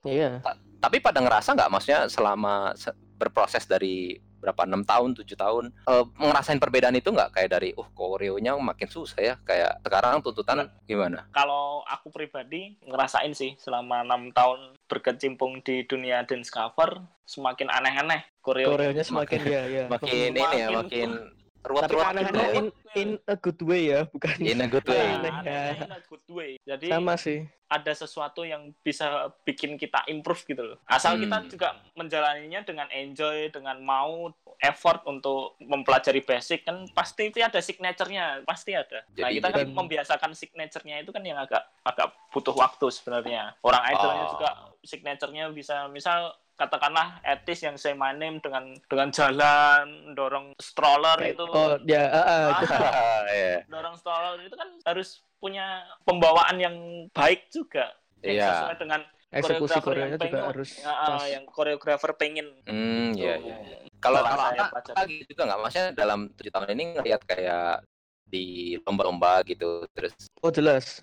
Iya. 0.00 0.40
tapi 0.80 0.96
pada 0.96 1.20
ngerasa 1.20 1.52
nggak 1.52 1.70
maksudnya 1.70 2.00
selama 2.08 2.72
se- 2.72 2.96
berproses 3.14 3.68
dari 3.68 4.16
berapa 4.40 4.64
enam 4.64 4.82
tahun 4.82 5.12
tujuh 5.20 5.36
tahun 5.36 5.70
eh, 5.86 6.04
ngerasain 6.18 6.58
perbedaan 6.58 6.96
itu 6.96 7.12
nggak? 7.12 7.36
Kayak 7.36 7.60
dari 7.60 7.70
uh 7.76 7.88
koreonya 7.92 8.56
makin 8.56 8.88
susah 8.88 9.20
ya? 9.20 9.34
Kayak 9.44 9.84
sekarang 9.84 10.24
tuntutan 10.24 10.66
gimana? 10.88 11.28
Kalau 11.30 11.84
aku 11.86 12.08
pribadi 12.10 12.80
ngerasain 12.88 13.36
sih 13.36 13.54
selama 13.60 14.02
enam 14.02 14.32
tahun 14.32 14.74
berkecimpung 14.88 15.62
di 15.62 15.84
dunia 15.86 16.24
dance 16.26 16.50
cover 16.50 17.04
semakin 17.28 17.70
aneh-aneh 17.70 18.26
koreo 18.42 18.74
Koreonya 18.74 19.06
semakin 19.06 19.40
ya 19.46 19.62
ya. 19.70 19.84
makin 19.86 20.34
ini 20.34 20.42
ya 20.58 20.66
Makin- 20.74 21.39
ruwet-ruwet 21.60 22.14
gitu 22.24 22.40
in, 22.56 22.66
in 22.94 23.08
a 23.24 23.36
good 23.36 23.60
way 23.60 23.92
ya, 23.92 24.00
bukan 24.06 24.32
in 24.40 24.58
a 24.58 24.66
good 24.66 24.84
way 24.84 25.06
Nah, 25.20 25.44
ya. 25.44 25.76
in 25.76 25.92
a 25.92 26.00
good 26.02 26.26
way. 26.28 26.50
Jadi 26.62 26.88
sama 26.88 27.14
sih. 27.14 27.44
ada 27.66 27.92
sesuatu 27.92 28.42
yang 28.42 28.74
bisa 28.80 29.06
bikin 29.44 29.76
kita 29.76 30.02
improve 30.06 30.42
gitu 30.42 30.62
loh. 30.64 30.78
Asal 30.84 31.14
Hmm. 31.14 31.22
kita 31.22 31.36
juga 31.48 31.68
menjalaninya 31.94 32.64
dengan 32.64 32.90
enjoy, 32.90 33.46
dengan 33.48 33.78
mau 33.78 34.34
effort 34.58 35.06
untuk 35.06 35.54
mempelajari 35.60 36.18
basic 36.20 36.66
kan 36.66 36.82
pasti 36.90 37.30
itu 37.30 37.38
ada 37.38 37.60
signature-nya, 37.60 38.42
pasti 38.42 38.74
ada. 38.74 39.06
nah, 39.14 39.30
Jadi- 39.30 39.38
kita 39.38 39.48
kan 39.48 39.60
jadi- 39.62 39.76
membiasakan 39.76 40.30
signature-nya 40.34 40.96
itu 40.98 41.12
kan 41.12 41.22
yang 41.22 41.38
agak 41.38 41.62
agak 41.82 42.10
butuh 42.28 42.52
waktu 42.52 42.90
sebenarnya. 42.90 43.54
Orang 43.62 43.84
idolnya 43.86 44.24
Oh. 44.26 44.30
juga 44.34 44.50
signature-nya 44.82 45.44
bisa 45.50 45.86
misal 45.86 46.34
katakanlah 46.60 47.24
etis 47.24 47.64
yang 47.64 47.74
say 47.74 47.92
my 47.92 48.12
name 48.12 48.36
dengan 48.38 48.76
dengan 48.84 49.08
jalan 49.08 49.86
dorong 50.12 50.52
stroller 50.60 51.16
itu 51.24 51.40
Oh 51.42 51.80
ya, 51.82 52.04
ah, 52.06 52.20
ah, 52.20 52.44
itu. 52.52 52.64
Ah, 52.68 53.20
iya. 53.32 53.56
dorong 53.64 53.96
stroller 53.96 54.36
itu 54.38 54.52
kan 54.52 54.68
harus 54.84 55.24
punya 55.36 55.64
pembawaan 56.04 56.60
yang 56.60 56.76
baik 57.10 57.48
juga 57.48 57.96
yang 58.20 58.36
Iya. 58.36 58.48
sesuai 58.52 58.76
dengan 58.76 59.00
eksekusi 59.30 59.72
yang 59.72 59.84
juga 60.10 60.18
pengen- 60.20 60.44
harus 60.44 60.70
ya, 60.76 60.92
pas. 60.92 61.22
yang 61.24 61.44
koreografer 61.46 62.12
pengen 62.12 62.46
hmm 62.66 63.16
iya 63.16 63.34
Tuh. 63.34 63.46
iya 63.46 63.56
kalau 63.96 64.20
kalau 64.20 64.44
saya. 64.48 64.68
Ata 64.68 65.02
gitu 65.04 65.24
juga 65.30 65.42
nggak 65.46 65.60
maksudnya 65.60 65.88
dalam 65.94 66.20
tujuh 66.34 66.50
tahun 66.50 66.68
ini 66.72 66.84
ngelihat 66.94 67.22
kayak 67.24 67.84
di 68.26 68.44
lomba-lomba 68.80 69.40
gitu 69.42 69.88
terus 69.90 70.12
Oh 70.40 70.48
jelas, 70.48 71.00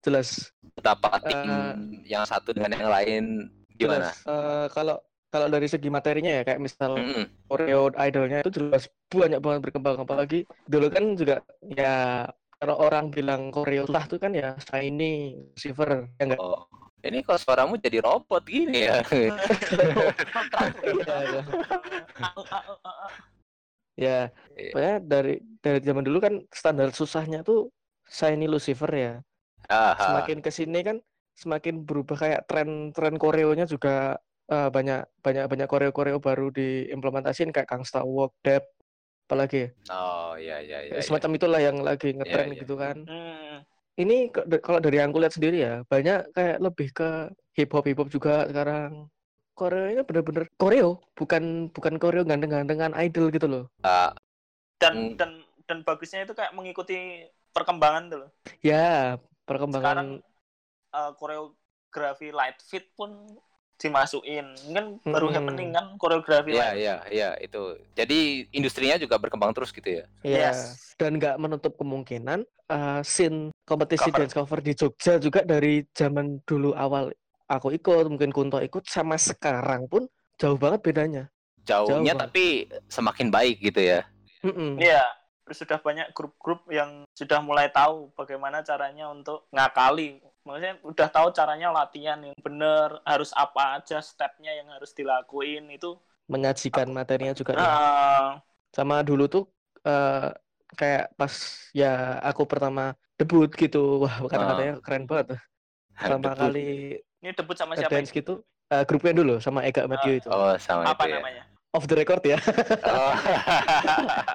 jelas. 0.00 0.54
betapa 0.74 1.18
tim 1.20 1.40
Eh, 1.40 1.72
yang 2.06 2.22
satu 2.22 2.50
dengan 2.50 2.74
yang 2.74 2.90
lain 2.90 3.24
gimana? 3.76 4.08
Jelas. 4.10 4.16
Eh, 4.24 4.66
kalau 4.72 4.96
kalau 5.34 5.46
dari 5.50 5.66
segi 5.66 5.90
materinya 5.90 6.30
ya 6.30 6.42
kayak 6.46 6.62
misal 6.62 6.94
Mm-mm. 6.94 7.26
Koreo 7.50 7.90
idolnya 7.98 8.38
itu 8.46 8.50
jelas 8.54 8.86
banyak 9.10 9.42
banget 9.42 9.60
berkembang 9.66 9.96
apalagi 10.06 10.46
dulu 10.70 10.86
kan 10.94 11.04
juga 11.18 11.42
ya 11.66 12.24
kalau 12.62 12.76
orang 12.78 13.10
bilang 13.10 13.50
Koreo 13.50 13.84
susah 13.84 14.06
tuh 14.06 14.22
kan 14.22 14.30
ya 14.30 14.54
Shiny, 14.62 15.36
Silver 15.58 16.06
ya 16.16 16.22
enggak? 16.22 16.40
Oh, 16.40 16.64
ini 17.02 17.20
kok 17.20 17.36
suaramu 17.42 17.76
jadi 17.76 17.98
robot 18.00 18.46
gini 18.46 18.88
ya? 18.88 19.02
Ya, 23.94 24.34
Iya. 24.58 24.70
pokoknya 24.74 24.94
dari 25.06 25.34
dari 25.62 25.78
zaman 25.78 26.02
dulu 26.02 26.18
kan 26.18 26.34
standar 26.50 26.90
susahnya 26.90 27.46
tuh 27.46 27.70
Shiny 28.10 28.50
Lucifer 28.50 28.90
ya. 28.90 29.12
Aha. 29.70 29.98
Semakin 30.02 30.38
ke 30.42 30.50
sini 30.50 30.82
kan 30.82 30.96
semakin 31.34 31.82
berubah 31.82 32.16
kayak 32.16 32.40
tren-tren 32.46 33.14
koreonya 33.18 33.66
juga 33.66 34.18
eh, 34.48 34.68
banyak 34.70 35.02
banyak 35.20 35.44
banyak 35.50 35.68
koreo-koreo 35.68 36.18
baru 36.22 36.54
diimplementasiin 36.54 37.50
kayak 37.50 37.68
Gangsta 37.68 38.06
Walk, 38.06 38.34
Dep, 38.46 38.64
apalagi 39.26 39.66
ya. 39.66 39.68
Oh 39.90 40.32
iya 40.38 40.56
iya 40.60 40.78
iya. 40.84 40.92
iya. 40.96 41.02
semacam 41.02 41.30
itulah 41.36 41.60
yang 41.60 41.80
lagi 41.80 42.12
ngetren 42.14 42.52
iya. 42.52 42.60
gitu 42.60 42.74
kan. 42.76 42.96
Hmm, 43.08 43.64
Ini 43.94 44.34
kalau 44.58 44.82
dari 44.82 44.98
yang 44.98 45.14
aku 45.14 45.22
lihat 45.22 45.34
sendiri 45.38 45.56
ya, 45.62 45.74
banyak 45.86 46.34
kayak 46.34 46.58
lebih 46.58 46.90
ke 46.90 47.30
hip 47.54 47.70
hop 47.70 47.86
hip 47.86 47.98
hop 47.98 48.10
juga 48.10 48.46
sekarang. 48.50 49.06
Koreo 49.54 49.86
ini 49.86 50.02
bener-bener 50.02 50.50
koreo, 50.58 50.98
bukan 51.14 51.70
bukan 51.70 51.94
koreo 52.02 52.26
ganteng-gantengan 52.26 52.90
idol 52.98 53.30
gitu 53.30 53.46
loh. 53.46 53.64
Ah, 53.86 54.10
dan 54.82 55.14
Hmm. 55.14 55.14
dan 55.14 55.30
dan 55.70 55.78
bagusnya 55.86 56.26
itu 56.26 56.34
kayak 56.34 56.52
mengikuti 56.58 57.22
perkembangan 57.54 58.10
tuh 58.10 58.18
loh. 58.26 58.30
Ya, 58.66 59.14
sekarang 59.46 60.18
eh, 60.94 61.12
koreografi 61.18 62.30
light 62.30 62.58
fit 62.62 62.86
pun 62.94 63.10
dimasukin 63.74 64.54
kan 64.70 65.02
baru 65.02 65.28
Mm-mm. 65.28 65.34
happening 65.34 65.70
kan 65.74 65.86
koreografi 65.98 66.54
Iya 66.54 66.62
light 66.62 66.78
iya 66.78 66.96
iya 67.10 67.30
itu. 67.42 67.74
Jadi 67.92 68.46
industrinya 68.54 68.96
juga 68.96 69.18
berkembang 69.18 69.50
terus 69.50 69.74
gitu 69.74 70.00
ya. 70.00 70.04
ya 70.22 70.54
Yes. 70.54 70.94
dan 70.94 71.18
nggak 71.18 71.36
menutup 71.42 71.74
kemungkinan 71.74 72.46
eh, 72.46 73.00
scene 73.02 73.50
kompetisi 73.66 74.08
Cover. 74.08 74.18
dance 74.24 74.34
cover 74.34 74.58
di 74.62 74.72
Jogja 74.72 75.18
juga 75.18 75.42
dari 75.42 75.82
zaman 75.90 76.38
dulu 76.46 76.70
awal 76.72 77.10
aku 77.50 77.74
ikut, 77.74 78.08
mungkin 78.08 78.30
Kunto 78.32 78.62
ikut 78.62 78.86
sama 78.88 79.18
sekarang 79.18 79.90
pun 79.90 80.06
jauh 80.38 80.56
banget 80.56 80.80
bedanya. 80.80 81.24
Jauhnya 81.64 82.12
Jauh, 82.12 82.22
tapi 82.28 82.44
semakin 82.88 83.28
baik 83.32 83.56
gitu 83.60 83.80
ya. 83.80 84.04
Iya, 84.76 85.00
sudah 85.48 85.80
banyak 85.80 86.12
grup-grup 86.12 86.68
yang 86.68 87.08
sudah 87.16 87.40
mulai 87.40 87.72
tahu 87.72 88.12
bagaimana 88.12 88.60
caranya 88.60 89.08
untuk 89.08 89.48
ngakali. 89.48 90.20
Maksudnya 90.44 90.76
udah 90.84 91.08
tahu 91.08 91.28
caranya 91.32 91.72
latihan 91.72 92.20
yang 92.20 92.36
benar, 92.36 93.00
harus 93.08 93.32
apa 93.32 93.80
aja 93.80 93.98
stepnya 93.98 94.52
yang 94.52 94.68
harus 94.68 94.92
dilakuin 94.92 95.72
itu. 95.72 95.96
Menyajikan 96.28 96.92
materinya 96.92 97.32
juga. 97.32 97.56
ya. 97.56 97.60
Nah, 97.60 98.28
Sama 98.70 99.00
dulu 99.00 99.24
tuh 99.24 99.44
eh, 99.82 100.28
kayak 100.74 101.16
pas 101.16 101.32
ya 101.72 102.20
aku 102.20 102.44
pertama 102.44 102.92
debut 103.16 103.48
gitu, 103.48 104.04
wah 104.04 104.20
kata-katanya 104.26 104.82
keren 104.84 105.04
banget. 105.08 105.40
Pertama 105.94 106.34
Debut. 106.34 106.40
kali 106.42 106.68
ini 107.22 107.30
debut 107.32 107.56
sama 107.56 107.72
siapa? 107.78 107.94
dance 107.94 108.10
gitu, 108.10 108.42
eh, 108.68 108.82
grupnya 108.84 109.14
dulu 109.14 109.38
sama 109.38 109.62
Ega 109.62 109.86
Matthew 109.86 110.18
itu. 110.20 110.28
Oh, 110.28 110.52
sama 110.58 110.90
Apa 110.90 111.06
itu 111.06 111.14
ya. 111.14 111.22
namanya? 111.22 111.42
Off 111.72 111.86
the 111.86 111.94
record 111.94 112.22
ya. 112.26 112.36
Oh. 112.84 113.12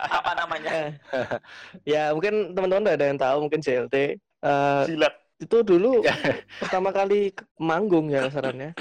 Apa 0.10 0.32
namanya? 0.40 0.72
Ya 1.88 2.12
mungkin 2.16 2.56
teman-teman 2.56 2.88
udah 2.88 2.96
ada 2.96 3.06
yang 3.12 3.20
tahu 3.20 3.38
mungkin 3.44 3.60
JLT. 3.60 3.96
Eh, 4.16 4.84
Jilat. 4.88 5.19
Itu 5.40 5.58
dulu 5.64 6.04
pertama 6.62 6.92
kali 6.92 7.32
manggung 7.58 8.12
ya 8.12 8.28
kasarannya 8.28 8.76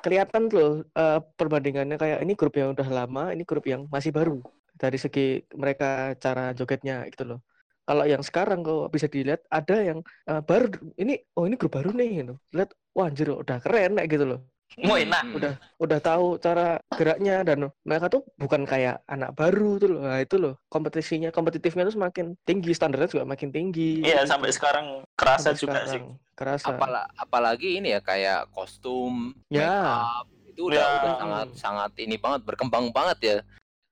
kelihatan 0.00 0.48
tuh 0.48 0.86
eh, 0.94 1.20
perbandingannya 1.36 1.96
kayak 1.98 2.18
ini 2.24 2.32
grup 2.38 2.54
yang 2.56 2.72
udah 2.74 2.88
lama 2.88 3.34
ini 3.34 3.42
grup 3.44 3.66
yang 3.66 3.86
masih 3.90 4.14
baru. 4.14 4.40
Dari 4.78 4.94
segi 4.94 5.42
mereka 5.58 6.14
cara 6.22 6.54
jogetnya 6.54 7.02
gitu 7.10 7.34
loh. 7.34 7.40
Kalau 7.88 8.04
yang 8.04 8.20
sekarang 8.20 8.60
kok 8.62 8.92
bisa 8.94 9.10
dilihat 9.10 9.42
ada 9.50 9.76
yang 9.82 9.98
eh, 10.30 10.42
baru 10.42 10.70
ini 10.98 11.18
oh 11.34 11.44
ini 11.48 11.56
grup 11.58 11.74
baru 11.76 11.90
nih 11.92 12.24
gitu. 12.24 12.34
Lihat 12.54 12.70
wah 12.94 13.10
anjir 13.10 13.28
udah 13.34 13.58
keren 13.60 13.98
kayak 13.98 14.10
gitu 14.10 14.24
loh 14.26 14.40
Mau 14.76 14.94
enak. 14.94 15.24
Hmm. 15.24 15.36
udah 15.40 15.52
udah 15.80 15.98
tahu 15.98 16.36
cara 16.36 16.76
geraknya 16.92 17.40
dan 17.40 17.72
mereka 17.82 18.06
tuh 18.06 18.22
bukan 18.36 18.62
kayak 18.62 19.00
anak 19.06 19.32
baru 19.32 19.80
tuh 19.80 19.88
loh 19.90 20.00
nah 20.04 20.20
itu 20.20 20.36
loh 20.36 20.60
kompetisinya 20.68 21.32
kompetitifnya 21.32 21.88
tuh 21.88 21.96
semakin 21.96 22.36
tinggi 22.44 22.76
standarnya 22.76 23.08
juga 23.08 23.24
makin 23.24 23.48
tinggi 23.48 24.04
Iya, 24.04 24.22
gitu. 24.22 24.30
sampai 24.30 24.50
sekarang 24.52 24.86
kerasa 25.16 25.50
Sampai 25.50 25.62
juga 25.64 25.78
sih. 25.82 25.98
sekarang. 25.98 26.06
kerasa 26.36 26.66
Apala- 26.70 27.10
apalagi 27.16 27.80
ini 27.80 27.90
ya 27.90 27.98
kayak 27.98 28.52
kostum, 28.52 29.34
Ya. 29.48 29.66
makeup, 29.66 30.26
itu 30.46 30.60
udah 30.68 30.78
Ya. 30.78 30.86
udah 30.94 31.12
sangat 31.16 31.48
sangat 31.56 31.90
ini 31.98 32.14
banget 32.14 32.40
berkembang 32.44 32.92
banget 32.92 33.18
ya. 33.20 33.36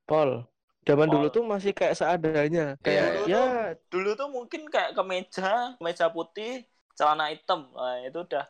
Pol 0.04 0.46
zaman 0.86 1.10
dulu 1.10 1.26
tuh 1.26 1.42
masih 1.42 1.74
kayak 1.74 1.98
seadanya 1.98 2.78
kayak 2.78 3.26
Iya, 3.26 3.42
ya 3.42 3.44
Dulu 3.90 4.14
tuh 4.14 4.28
mungkin 4.30 4.70
kayak 4.70 4.94
kemeja, 4.94 5.74
kemeja 5.74 6.06
putih, 6.06 6.62
celana 6.96 7.28
hitam. 7.30 7.68
Nah, 7.70 8.00
itu 8.02 8.18
udah. 8.24 8.44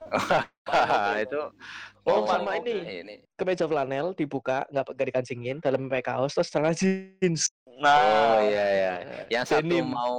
itu 1.27 1.41
Oh, 2.07 2.23
oh, 2.23 2.27
sama 2.31 2.55
oke, 2.63 2.71
ini. 2.71 3.19
kemeja 3.35 3.67
flanel 3.67 4.15
dibuka 4.15 4.63
nggak 4.71 4.95
nggak 4.95 5.07
dikancingin 5.11 5.59
dalam 5.59 5.91
pakai 5.91 6.07
kaos 6.07 6.39
terus 6.39 6.55
celana 6.55 6.71
jeans 6.71 7.51
Nah, 7.77 7.99
Oh 7.99 8.39
iya 8.41 8.67
ya. 8.73 8.95
Yang 9.29 9.45
satu 9.53 9.69
Denim. 9.69 9.91
mau 9.93 10.17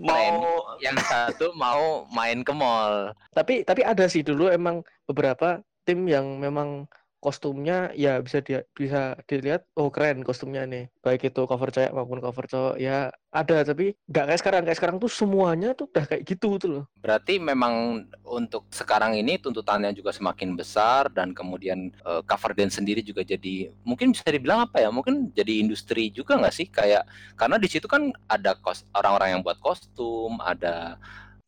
main, 0.00 0.40
mau 0.40 0.78
yang 0.80 0.96
satu 1.04 1.52
mau 1.52 2.06
main 2.08 2.40
ke 2.40 2.54
mall. 2.54 3.12
tapi 3.34 3.60
tapi 3.60 3.82
ada 3.84 4.06
sih 4.08 4.22
dulu 4.24 4.48
emang 4.48 4.80
beberapa 5.04 5.60
tim 5.84 6.06
yang 6.08 6.40
memang 6.40 6.88
kostumnya 7.24 7.74
ya 8.04 8.10
bisa 8.26 8.38
dia 8.46 8.58
bisa 8.78 8.98
dilihat 9.28 9.60
oh 9.78 9.88
keren 9.94 10.18
kostumnya 10.26 10.62
nih 10.72 10.84
baik 11.04 11.20
itu 11.28 11.40
cover 11.50 11.68
cewek 11.74 11.92
maupun 11.96 12.20
cover 12.24 12.44
cowok 12.52 12.74
ya 12.86 12.92
ada 13.40 13.56
tapi 13.68 13.84
nggak 14.10 14.24
kayak 14.28 14.40
sekarang 14.42 14.62
kayak 14.66 14.78
sekarang 14.78 14.98
tuh 15.02 15.10
semuanya 15.20 15.68
tuh 15.78 15.86
udah 15.92 16.04
kayak 16.10 16.22
gitu 16.30 16.48
tuh 16.62 16.70
loh 16.74 16.84
Berarti 17.04 17.36
memang 17.36 18.08
untuk 18.24 18.64
sekarang 18.72 19.12
ini 19.20 19.36
tuntutannya 19.36 19.92
juga 19.92 20.08
semakin 20.08 20.56
besar 20.56 21.12
dan 21.12 21.36
kemudian 21.36 21.92
eh, 21.92 22.22
cover 22.24 22.56
dance 22.56 22.80
sendiri 22.80 23.04
juga 23.04 23.20
jadi 23.20 23.68
mungkin 23.84 24.16
bisa 24.16 24.24
dibilang 24.32 24.64
apa 24.64 24.80
ya? 24.80 24.88
Mungkin 24.88 25.28
jadi 25.36 25.60
industri 25.60 26.08
juga 26.08 26.40
nggak 26.40 26.54
sih? 26.56 26.66
Kayak 26.72 27.04
karena 27.36 27.60
di 27.60 27.68
situ 27.68 27.84
kan 27.84 28.08
ada 28.24 28.56
kos 28.56 28.88
orang-orang 28.96 29.36
yang 29.36 29.42
buat 29.44 29.60
kostum, 29.60 30.40
ada 30.40 30.96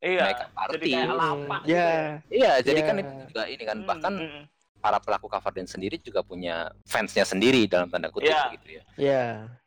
iya. 0.04 0.20
makeup 0.28 0.50
Jadi 0.76 0.86
kayak 0.92 1.08
Hmm, 1.08 1.16
lapak 1.16 1.60
gitu 1.64 1.72
ya 1.72 1.98
Iya, 2.28 2.52
jadi 2.60 2.80
kan 2.84 2.94
Ya. 2.96 3.00
itu 3.00 3.12
juga 3.32 3.42
ini 3.48 3.62
kan 3.64 3.76
Hmm, 3.80 3.88
bahkan 3.88 4.12
hmm, 4.20 4.28
hmm. 4.28 4.44
Para 4.86 5.02
pelaku 5.02 5.26
cover 5.26 5.50
dance 5.50 5.74
sendiri 5.74 5.98
juga 5.98 6.22
punya 6.22 6.70
fansnya 6.86 7.26
sendiri 7.26 7.66
dalam 7.66 7.90
tanda 7.90 8.06
kutip 8.06 8.30
Iya. 8.30 8.54
gitu 8.54 8.68
ya. 8.70 8.82
ya 8.94 9.24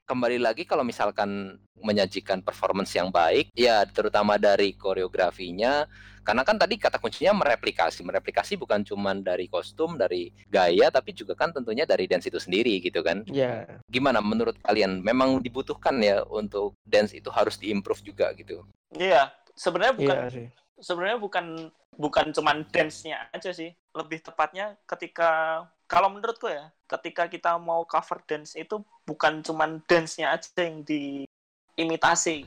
Kembali 0.08 0.40
lagi 0.42 0.64
kalau 0.66 0.82
misalkan 0.82 1.60
menyajikan 1.78 2.42
performance 2.42 2.96
yang 2.98 3.12
baik, 3.14 3.52
ya 3.54 3.86
terutama 3.86 4.42
dari 4.42 4.74
koreografinya, 4.74 5.86
karena 6.26 6.42
kan 6.42 6.58
tadi 6.58 6.82
kata 6.82 6.98
kuncinya 6.98 7.38
mereplikasi. 7.46 8.02
Mereplikasi 8.02 8.58
bukan 8.58 8.82
cuma 8.82 9.14
dari 9.14 9.46
kostum, 9.46 10.02
dari 10.02 10.34
gaya, 10.50 10.90
tapi 10.90 11.14
juga 11.14 11.38
kan 11.38 11.54
tentunya 11.54 11.86
dari 11.86 12.10
dance 12.10 12.26
itu 12.26 12.42
sendiri 12.42 12.82
gitu 12.82 13.06
kan. 13.06 13.22
ya 13.30 13.70
Gimana 13.86 14.18
menurut 14.18 14.58
kalian? 14.66 14.98
Memang 15.06 15.46
dibutuhkan 15.46 15.94
ya 16.02 16.26
untuk 16.26 16.74
dance 16.82 17.14
itu 17.14 17.30
harus 17.30 17.62
diimprove 17.62 18.02
juga 18.02 18.34
gitu. 18.34 18.66
Iya, 18.98 19.30
sebenarnya 19.54 19.94
bukan 19.94 20.18
iya 20.26 20.30
sih 20.34 20.48
sebenarnya 20.80 21.20
bukan 21.22 21.70
bukan 21.96 22.32
cuman 22.32 22.68
dance-nya 22.72 23.28
aja 23.32 23.52
sih. 23.52 23.72
Lebih 23.96 24.24
tepatnya 24.24 24.80
ketika 24.88 25.63
kalau 25.89 26.10
menurutku 26.12 26.48
ya, 26.48 26.70
ketika 26.86 27.28
kita 27.28 27.58
mau 27.58 27.84
cover 27.86 28.22
dance 28.26 28.54
itu 28.56 28.82
bukan 29.04 29.42
cuman 29.42 29.82
dance-nya 29.89 30.34
aja 30.34 30.50
yang 30.62 30.86
diimitasi, 30.86 32.46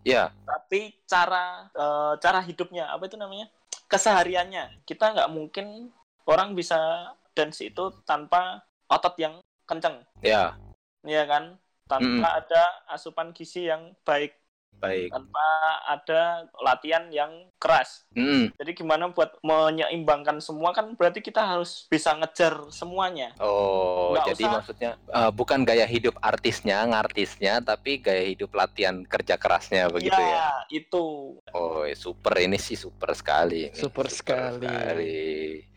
Ya, 0.00 0.32
tapi 0.48 0.96
cara 1.04 1.68
eh, 1.76 2.14
cara 2.24 2.40
hidupnya 2.40 2.88
apa 2.88 3.04
itu 3.04 3.20
namanya? 3.20 3.52
Kesehariannya. 3.90 4.86
Kita 4.88 5.12
nggak 5.12 5.32
mungkin 5.32 5.92
orang 6.24 6.56
bisa 6.56 7.12
dance 7.36 7.60
itu 7.60 7.92
tanpa 8.08 8.64
otot 8.88 9.12
yang 9.20 9.44
kenceng. 9.68 10.00
Ya, 10.24 10.56
ya 11.04 11.28
kan? 11.28 11.60
Tanpa 11.84 12.40
ada 12.40 12.62
asupan 12.88 13.34
gizi 13.34 13.66
yang 13.68 13.92
baik 14.06 14.39
baik. 14.76 15.10
tanpa 15.10 15.46
ada 15.86 16.22
latihan 16.56 17.04
yang 17.08 17.28
keras 17.56 18.06
Mm. 18.10 18.48
jadi 18.54 18.70
gimana 18.72 19.08
buat 19.08 19.36
menyeimbangkan 19.40 20.38
semua 20.38 20.70
kan 20.70 20.94
berarti 20.94 21.20
kita 21.20 21.38
harus 21.38 21.84
bisa 21.86 22.12
ngejar 22.12 22.70
semuanya 22.70 23.36
Oh, 23.36 24.12
Nggak 24.12 24.26
jadi 24.30 24.42
usah. 24.42 24.52
maksudnya 24.54 24.90
eh, 24.96 25.30
bukan 25.30 25.60
gaya 25.62 25.84
hidup 25.84 26.16
artisnya, 26.20 26.82
ngartisnya, 26.84 27.60
tapi 27.60 27.98
gaya 27.98 28.24
hidup 28.26 28.50
latihan 28.52 29.04
kerja 29.04 29.36
kerasnya 29.36 29.88
begitu 29.88 30.14
ya. 30.14 30.32
ya 30.32 30.50
itu 30.70 31.04
Oh, 31.50 31.82
eh, 31.82 31.94
super 31.94 32.38
ini 32.38 32.56
sih 32.56 32.74
super 32.74 33.12
sekali. 33.12 33.68
ini. 33.68 33.76
Super 33.76 34.08
sekali. 34.08 34.64
sekali. 34.64 35.18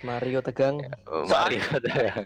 Mario 0.01 0.39
tegang 0.39 0.79
Oh, 1.06 1.25
Soalnya- 1.25 1.60
Mario. 1.65 2.23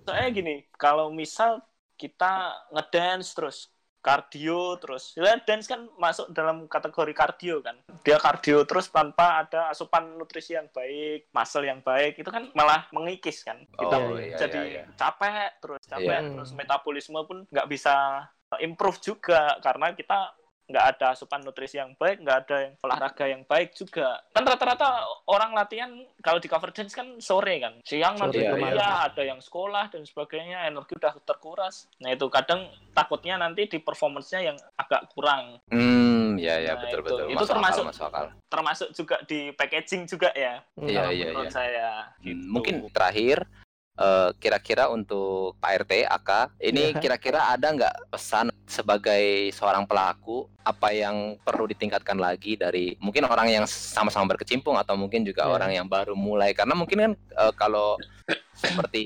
soalnya 0.00 0.28
gini 0.30 0.54
kalau 0.72 1.10
misal 1.10 1.60
kita 1.94 2.32
ngedance 2.70 3.34
terus 3.34 3.58
kardio 4.00 4.80
terus 4.80 5.12
ya 5.12 5.36
dance 5.44 5.68
kan 5.68 5.84
masuk 5.96 6.32
dalam 6.32 6.64
kategori 6.64 7.12
kardio 7.12 7.60
kan 7.60 7.76
dia 8.00 8.16
kardio 8.16 8.64
terus 8.64 8.88
tanpa 8.88 9.44
ada 9.44 9.68
asupan 9.68 10.16
nutrisi 10.16 10.56
yang 10.56 10.72
baik 10.72 11.28
muscle 11.30 11.62
yang 11.62 11.84
baik 11.84 12.16
itu 12.16 12.28
kan 12.28 12.48
malah 12.56 12.88
mengikis 12.90 13.44
kan 13.44 13.60
kita 13.76 13.96
Oh, 14.00 14.16
iya, 14.16 14.36
jadi 14.40 14.60
iya, 14.64 14.82
iya. 14.82 14.84
capek 14.96 15.60
terus 15.60 15.80
capek 15.84 16.08
Iya. 16.16 16.32
terus 16.32 16.50
metabolisme 16.56 17.20
pun 17.28 17.44
nggak 17.46 17.68
bisa 17.68 18.24
improve 18.58 18.98
juga 18.98 19.60
karena 19.60 19.92
kita 19.92 20.32
nggak 20.70 20.86
ada 20.94 21.06
asupan 21.12 21.42
nutrisi 21.42 21.76
yang 21.76 21.92
baik 21.94 22.22
nggak 22.22 22.38
ada 22.44 22.56
yang 22.62 22.72
olahraga 22.80 23.24
yang 23.26 23.42
baik 23.42 23.74
juga 23.74 24.22
kan 24.30 24.42
rata-rata 24.42 25.02
orang 25.26 25.50
latihan 25.52 25.90
kalau 26.20 26.38
di 26.38 26.46
cover 26.46 26.70
dance 26.70 26.92
kan 26.92 27.18
sore 27.18 27.58
kan 27.58 27.74
siang 27.82 28.14
Sore, 28.14 28.22
nanti 28.24 28.38
iya, 28.38 28.50
kuliah 28.50 28.72
iya. 28.72 29.06
ada 29.06 29.22
yang 29.22 29.40
sekolah 29.40 29.84
dan 29.88 30.02
sebagainya 30.02 30.64
energi 30.64 30.94
udah 30.94 31.14
terkuras 31.20 31.90
nah 31.98 32.08
itu 32.08 32.26
kadang 32.28 32.64
takutnya 32.90 33.34
nanti 33.36 33.66
di 33.66 33.78
performance-nya 33.78 34.40
yang 34.44 34.56
agak 34.74 35.10
kurang 35.10 35.58
Hmm, 35.66 36.36
ya 36.36 36.56
ya 36.56 36.72
Nah, 36.72 36.80
betul 36.80 37.00
itu- 37.00 37.06
betul. 37.06 37.26
itu 37.26 37.36
Masuk 37.36 37.50
termasuk- 37.50 37.82
akal, 37.82 37.90
masuk 37.90 38.04
akal. 38.06 38.26
termasuk 38.46 38.88
juga 38.94 39.16
di 39.24 39.40
packaging 39.50 40.02
juga 40.06 40.30
ya 40.30 40.62
Iya, 40.78 41.10
iya, 41.10 41.26
menurut 41.28 41.46
iya. 41.46 41.52
saya 41.52 41.88
Hmm, 42.16 42.24
gitu. 42.24 42.44
Mungkin 42.48 42.74
terakhir 42.90 43.38
eh, 44.00 44.30
kira-kira 44.40 44.88
untuk 44.88 45.60
Pak 45.60 45.84
RT 45.84 45.92
AK 46.08 46.30
ini 46.64 46.96
Iya. 46.96 47.00
kira-kira 47.04 47.52
ada 47.52 47.68
nggak 47.68 48.08
pesan 48.08 48.48
sebagai 48.64 49.52
seorang 49.52 49.84
pelaku? 49.84 50.48
Apa 50.64 50.90
yang 50.96 51.36
perlu 51.44 51.68
ditingkatkan 51.68 52.16
lagi 52.16 52.56
dari 52.56 52.96
mungkin 52.96 53.28
orang 53.28 53.52
yang 53.52 53.64
sama-sama 53.68 54.32
berkecimpung 54.32 54.80
atau 54.80 54.96
mungkin 54.96 55.20
juga 55.22 55.44
Iya. 55.44 55.52
orang 55.52 55.70
yang 55.76 55.86
baru 55.86 56.16
mulai? 56.16 56.56
Karena 56.56 56.72
mungkin 56.72 56.98
kan 56.98 57.12
eh, 57.14 57.52
kalau 57.54 58.00
seperti 58.56 59.04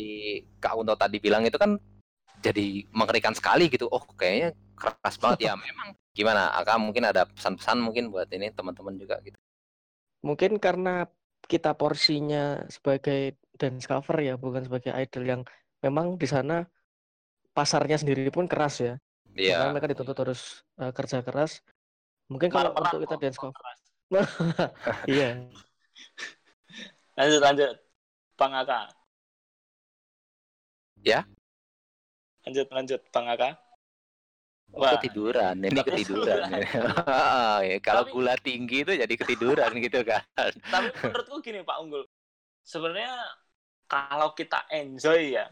Kak 0.63 0.79
Unto 0.79 0.95
tadi 0.95 1.19
bilang 1.19 1.43
itu 1.43 1.59
kan 1.59 1.75
jadi 2.39 2.85
mengerikan 2.93 3.33
sekali 3.35 3.67
gitu. 3.73 3.89
Oh 3.91 4.03
kayaknya 4.15 4.55
keras 4.79 5.17
banget. 5.19 5.49
Ya 5.51 5.55
memang. 5.67 5.97
Gimana 6.15 6.55
AK 6.63 6.79
mungkin 6.79 7.03
ada 7.11 7.27
pesan-pesan 7.27 7.83
mungkin 7.83 8.15
buat 8.15 8.31
ini 8.31 8.55
teman-teman 8.55 8.95
juga 8.95 9.19
gitu. 9.27 9.35
Mungkin 10.23 10.57
karena 10.63 11.11
kita 11.45 11.77
porsinya 11.77 12.65
sebagai 12.73 13.39
dance 13.55 13.87
cover 13.87 14.17
ya 14.21 14.35
bukan 14.35 14.67
sebagai 14.67 14.93
idol 14.97 15.25
yang 15.25 15.43
memang 15.85 16.19
di 16.19 16.27
sana 16.27 16.65
pasarnya 17.55 18.01
sendiri 18.01 18.29
pun 18.35 18.51
keras 18.51 18.83
ya. 18.83 18.95
Iya. 19.35 19.61
Karena 19.61 19.73
mereka 19.77 19.89
dituntut 19.93 20.19
harus 20.19 20.65
eh, 20.81 20.93
kerja 20.93 21.23
keras. 21.23 21.63
Mungkin 22.29 22.49
kalau 22.49 22.73
Marah-marah 22.73 22.91
untuk 22.97 23.01
kita 23.07 23.17
dance 23.21 23.39
cover 23.39 23.63
iya. 25.11 25.49
Lanjut 27.17 27.41
lanjut. 27.41 27.77
Bang 28.35 28.53
Aka. 28.53 28.91
Ya. 31.01 31.25
Lanjut 32.45 32.69
lanjut 32.69 33.01
Bang 33.15 33.27
Aka. 33.31 33.64
Oh, 34.75 34.83
Wah. 34.83 34.99
ketiduran, 34.99 35.55
ini 35.63 35.79
ketiduran. 35.79 36.51
ya. 37.71 37.79
Kalau 37.79 38.03
Tapi- 38.03 38.13
gula 38.13 38.35
tinggi 38.37 38.83
itu 38.83 38.93
jadi 38.99 39.15
ketiduran 39.15 39.71
gitu 39.87 40.03
kan. 40.03 40.23
Tapi 40.67 40.91
menurutku 40.99 41.39
gini 41.39 41.63
Pak 41.63 41.79
Unggul. 41.79 42.03
Sebenarnya 42.61 43.15
kalau 43.87 44.35
kita 44.35 44.67
enjoy 44.69 45.39
ya, 45.39 45.47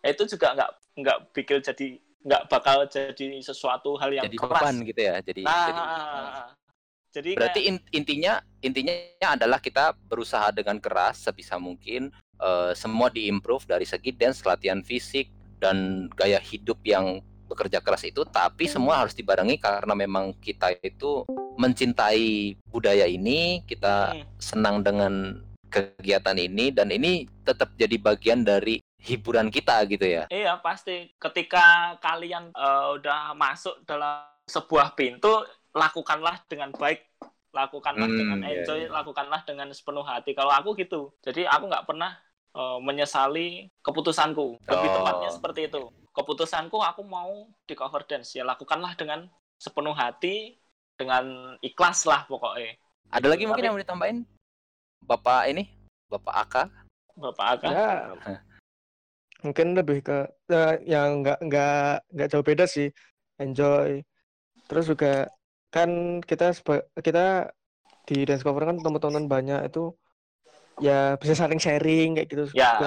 itu 0.00 0.24
juga 0.24 0.56
nggak 0.56 0.70
nggak 0.96 1.18
bikin 1.36 1.60
jadi 1.60 1.86
nggak 2.24 2.42
bakal 2.48 2.88
jadi 2.88 3.38
sesuatu 3.38 4.00
hal 4.00 4.10
yang 4.10 4.24
Jadi 4.24 4.38
keras. 4.40 4.50
beban 4.56 4.76
gitu 4.82 5.00
ya. 5.04 5.16
Jadi, 5.20 5.40
Nah, 5.44 5.66
jadi 5.68 5.82
jadi 7.12 7.30
berarti 7.36 7.60
kayak- 7.60 7.68
in- 7.70 7.86
intinya 7.92 8.34
intinya 8.60 8.94
adalah 9.30 9.60
kita 9.60 9.92
berusaha 10.08 10.48
dengan 10.50 10.80
keras 10.80 11.22
sebisa 11.22 11.56
mungkin 11.56 12.08
eh, 12.36 12.72
semua 12.72 13.08
diimprove 13.08 13.64
dari 13.64 13.84
segi 13.84 14.12
dance, 14.12 14.44
latihan 14.44 14.80
fisik 14.80 15.28
dan 15.56 16.08
gaya 16.12 16.36
hidup 16.36 16.80
yang 16.84 17.20
bekerja 17.46 17.78
keras 17.80 18.02
itu 18.02 18.26
tapi 18.26 18.66
semua 18.66 19.00
harus 19.00 19.14
dibarengi 19.14 19.56
karena 19.56 19.94
memang 19.94 20.34
kita 20.36 20.74
itu 20.82 21.24
mencintai 21.56 22.54
budaya 22.68 23.08
ini, 23.08 23.64
kita 23.64 24.12
Hmm. 24.12 24.24
senang 24.36 24.76
dengan 24.82 25.40
kegiatan 25.66 26.36
ini 26.36 26.70
dan 26.70 26.88
ini 26.88 27.26
tetap 27.42 27.74
jadi 27.74 27.96
bagian 27.96 28.42
dari 28.42 28.78
hiburan 28.96 29.48
kita 29.48 29.82
gitu 29.86 30.04
ya. 30.04 30.24
Iya 30.28 30.58
pasti. 30.60 31.10
Ketika 31.16 31.96
kalian 31.98 32.50
eh, 32.50 32.86
udah 32.96 33.32
masuk 33.32 33.82
dalam 33.84 34.24
sebuah 34.46 34.94
pintu, 34.94 35.42
lakukanlah 35.72 36.40
dengan 36.46 36.70
baik, 36.70 37.02
lakukanlah 37.50 38.06
Hmm, 38.08 38.18
dengan 38.18 38.38
iya, 38.44 38.62
enjoy, 38.62 38.86
iya. 38.86 38.90
lakukanlah 38.92 39.42
dengan 39.42 39.68
sepenuh 39.72 40.04
hati. 40.04 40.32
Kalau 40.32 40.52
aku 40.52 40.76
gitu, 40.76 41.12
jadi 41.20 41.48
aku 41.48 41.66
nggak 41.66 41.86
pernah 41.86 42.14
eh, 42.56 42.78
menyesali 42.80 43.68
keputusanku. 43.84 44.56
Lebih 44.64 44.88
Oh. 44.88 44.94
tepatnya 44.96 45.28
seperti 45.28 45.68
itu. 45.68 45.92
Keputusanku 46.16 46.80
aku 46.80 47.04
mau 47.04 47.44
di 47.68 47.76
cover 47.76 48.00
dance, 48.08 48.32
ya 48.32 48.42
lakukanlah 48.48 48.96
dengan 48.96 49.28
sepenuh 49.60 49.92
hati, 49.92 50.56
dengan 50.96 51.54
ikhlas 51.60 52.08
lah 52.08 52.24
pokoknya. 52.24 52.80
Ada 53.12 53.28
lagi 53.28 53.44
mungkin 53.44 53.60
Tapi- 53.60 53.66
yang 53.68 53.74
mau 53.76 53.84
ditambahin? 53.84 54.18
Bapak 55.04 55.52
ini, 55.52 55.68
Bapak 56.08 56.34
Aka. 56.34 56.64
Bapak 57.16 57.46
Aga. 57.60 57.68
Ya, 57.72 57.92
mungkin 59.44 59.76
lebih 59.76 60.00
ke 60.04 60.26
eh, 60.52 60.74
yang 60.88 61.20
nggak 61.20 61.38
nggak 61.44 61.92
nggak 62.12 62.28
jauh 62.32 62.44
beda 62.44 62.64
sih 62.64 62.88
enjoy 63.36 64.00
terus 64.66 64.88
juga 64.88 65.28
kan 65.68 66.20
kita 66.24 66.56
kita 67.04 67.52
di 68.08 68.24
dance 68.24 68.42
cover 68.42 68.64
kan 68.64 68.80
teman-teman 68.80 69.28
banyak 69.28 69.60
itu 69.68 69.92
ya 70.80 71.16
bisa 71.20 71.34
saling 71.36 71.60
sharing 71.62 72.16
kayak 72.16 72.28
gitu 72.32 72.42
Ya. 72.52 72.64
juga. 72.66 72.86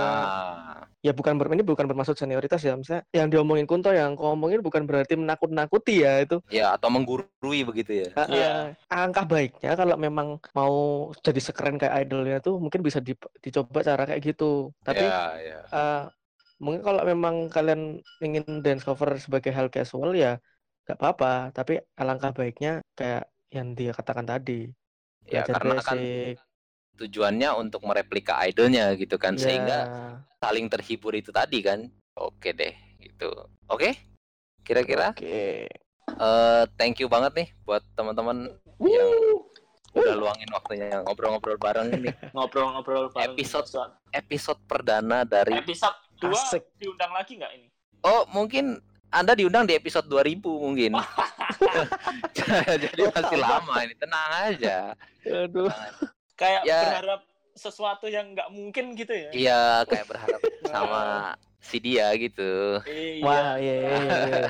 Ya 0.99 1.15
bukan 1.15 1.39
ber, 1.39 1.47
ini 1.55 1.63
bukan 1.63 1.87
bermaksud 1.87 2.19
senioritas 2.19 2.59
ya 2.59 2.75
misalnya 2.75 3.07
yang 3.15 3.31
diomongin 3.31 3.63
Kunto 3.63 3.87
yang 3.95 4.19
kau 4.19 4.35
omongin 4.35 4.59
bukan 4.59 4.83
berarti 4.83 5.15
menakut-nakuti 5.15 6.03
ya 6.03 6.19
itu 6.27 6.43
Ya, 6.51 6.75
atau 6.75 6.89
menggurui 6.91 7.63
begitu 7.63 7.91
ya. 8.03 8.09
Ah, 8.19 8.27
Iya. 8.27 8.75
ah, 8.91 9.05
angka 9.07 9.21
baiknya 9.31 9.69
kalau 9.79 9.95
memang 9.95 10.27
mau 10.57 10.75
jadi 11.25 11.39
sekeren 11.47 11.75
kayak 11.79 11.95
idolnya 12.03 12.37
tuh 12.45 12.53
mungkin 12.63 12.81
bisa 12.87 12.99
di- 12.99 13.15
dicoba 13.43 13.79
cara 13.87 14.03
kayak 14.09 14.21
gitu 14.27 14.75
tapi 14.83 15.03
ya, 15.07 15.39
ya. 15.39 15.57
eh, 15.75 15.95
mungkin 16.63 16.81
kalau 16.87 17.01
memang 17.11 17.35
kalian 17.55 17.81
ingin 18.25 18.43
dance 18.65 18.83
cover 18.87 19.09
sebagai 19.25 19.51
hal 19.57 19.67
casual 19.75 20.11
ya 20.23 20.31
nggak 20.83 20.97
apa-apa 20.99 21.27
tapi 21.57 21.73
alangkah 22.01 22.31
baiknya 22.39 22.69
kayak 22.97 23.23
yang 23.55 23.67
dia 23.77 23.91
katakan 23.97 24.25
tadi 24.31 24.53
Ya, 25.29 25.45
karena 25.45 25.73
basic 25.77 26.41
tujuannya 26.99 27.49
untuk 27.55 27.87
mereplika 27.87 28.35
idolnya 28.43 28.91
gitu 28.99 29.15
kan 29.15 29.39
ya, 29.39 29.41
sehingga 29.47 29.79
saling 30.37 30.67
terhibur 30.67 31.15
itu 31.15 31.31
tadi 31.31 31.63
kan. 31.63 31.87
Oke 32.19 32.51
deh, 32.51 32.75
gitu. 32.99 33.31
Oke? 33.71 33.95
Kira-kira 34.61 35.15
oke 35.15 35.65
eh 36.09 36.63
thank 36.75 36.97
you 36.97 37.07
banget 37.07 37.31
nih 37.37 37.47
buat 37.63 37.85
teman-teman 37.93 38.49
yang 38.81 39.09
udah 39.93 40.13
luangin 40.13 40.49
waktunya 40.53 41.01
ngobrol-ngobrol 41.01 41.57
bareng 41.57 41.89
ini. 41.95 42.09
Ngobrol-ngobrol 42.35 43.09
bareng. 43.09 43.33
Episode- 43.33 43.93
Episode 44.09 44.61
perdana 44.65 45.21
dari 45.25 45.53
episode 45.57 45.97
2 46.21 46.29
Asik. 46.33 46.63
diundang 46.77 47.13
lagi 47.13 47.37
nggak 47.37 47.53
ini? 47.57 47.67
Oh, 48.05 48.25
mungkin 48.29 48.81
Anda 49.09 49.33
diundang 49.33 49.65
di 49.65 49.73
episode 49.73 50.05
2000 50.05 50.37
mungkin. 50.45 50.91
Jadi 52.85 53.01
masih 53.09 53.37
lama 53.41 53.73
ini. 53.81 53.93
Tenang 53.97 54.29
aja. 54.49 54.77
aduh 55.25 55.69
Kayak 56.39 56.63
Ya. 56.63 56.79
berharap 56.87 57.21
sesuatu 57.51 58.07
yang 58.07 58.31
nggak 58.31 58.49
mungkin 58.55 58.95
gitu 58.95 59.11
ya. 59.11 59.29
Iya, 59.35 59.63
kayak 59.83 60.07
berharap 60.07 60.41
sama 60.71 61.01
si 61.59 61.77
dia 61.83 62.07
gitu. 62.15 62.79
Iya. 62.87 63.19
wah 63.27 63.59
iya 63.59 63.73
iya 63.75 63.91
iya, 63.99 64.11
iya. 64.23 64.43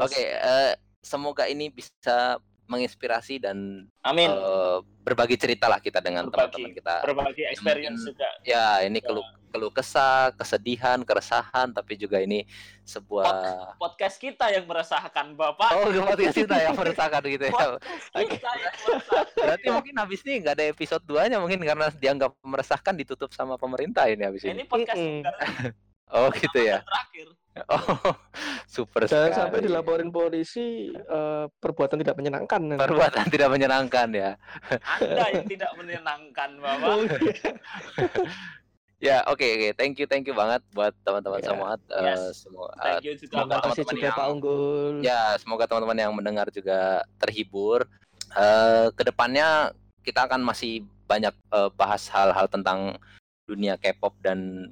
Oke, 0.04 0.22
eh, 0.34 0.74
semoga 0.98 1.46
ini 1.46 1.70
bisa 1.70 2.42
menginspirasi 2.72 3.44
dan 3.44 3.84
Amin. 4.00 4.32
eh, 4.32 4.78
berbagi 5.04 5.36
cerita 5.36 5.68
lah 5.68 5.78
kita 5.78 6.00
dengan 6.00 6.32
teman-teman 6.32 6.72
kita. 6.72 7.04
Berbagi 7.04 7.42
experience 7.52 8.00
mungkin- 8.00 8.16
juga. 8.16 8.28
Ya, 8.48 8.80
ini 8.88 9.04
keluh 9.04 9.24
keluh 9.52 9.68
kesah, 9.68 10.32
kesedihan, 10.32 11.04
keresahan, 11.04 11.76
tapi 11.76 12.00
juga 12.00 12.16
ini 12.24 12.48
sebuah 12.88 13.76
Podcast 13.76 14.16
kita 14.16 14.48
yang 14.48 14.64
meresahkan 14.64 15.36
Bapak. 15.36 15.70
Oh, 15.76 15.92
podcast 16.08 16.40
kita 16.40 16.56
yang 16.56 16.72
meresahkan 16.72 17.20
gitu 17.28 17.44
ya. 17.52 17.52
Kita 18.32 18.50
yang 18.56 18.74
meresahkan. 18.80 19.36
Berarti 19.36 19.66
mungkin 19.68 19.94
habis 20.00 20.24
ini 20.24 20.40
nggak 20.40 20.56
ada 20.56 20.64
episode 20.72 21.04
2-nya 21.04 21.36
mungkin 21.36 21.60
karena 21.60 21.92
dianggap 21.92 22.32
meresahkan 22.40 22.96
ditutup 22.96 23.28
sama 23.36 23.60
pemerintah 23.60 24.08
ini 24.08 24.24
habis 24.24 24.40
ini. 24.48 24.56
Ini 24.56 24.64
podcast 24.64 25.91
Oh, 26.12 26.28
gitu 26.30 26.58
ya. 26.60 26.84
terakhir. 26.88 27.28
Oh, 27.68 28.16
super 28.64 29.04
jangan 29.04 29.28
sekali. 29.28 29.36
sampai 29.36 29.58
dilaporin 29.60 30.08
polisi 30.08 30.88
eh, 30.88 31.44
perbuatan 31.52 32.00
tidak 32.00 32.16
menyenangkan 32.16 32.60
Perbuatan 32.76 33.28
tidak 33.28 33.48
menyenangkan 33.50 34.08
ya. 34.08 34.30
Anda 34.96 35.24
yang 35.34 35.44
tidak 35.46 35.72
menyenangkan 35.74 36.48
Bapak. 36.56 36.88
Oh, 36.88 37.04
Ya, 39.02 39.18
oke 39.26 39.42
oke. 39.42 39.68
Thank 39.74 39.98
you 39.98 40.06
thank 40.06 40.24
you 40.24 40.32
banget 40.32 40.62
buat 40.70 40.94
teman-teman 41.02 41.42
Ya. 41.42 41.50
semua. 41.50 41.74
eh, 41.74 42.06
Yes. 42.06 42.38
semua 42.40 42.70
eh, 42.70 42.78
Thank 42.78 43.02
you 43.02 43.14
juga 43.18 43.34
semoga 43.34 43.42
terima 43.42 43.58
kasih 43.58 43.74
teman-teman 43.74 43.92
juga 43.92 44.06
yang- 44.06 44.16
Pak 44.16 44.26
Unggul 44.30 44.94
ya, 45.02 45.20
semoga 45.36 45.64
teman-teman 45.66 45.98
yang 45.98 46.12
mendengar 46.14 46.46
juga 46.48 46.80
terhibur. 47.18 47.78
Eh 48.32 48.86
ke 48.92 49.02
depannya 49.02 49.74
kita 50.00 50.24
akan 50.24 50.40
masih 50.40 50.72
banyak 51.04 51.34
eh, 51.34 51.70
bahas 51.74 52.06
hal-hal 52.08 52.46
tentang 52.46 52.94
dunia 53.44 53.74
K-pop 53.74 54.14
dan 54.22 54.70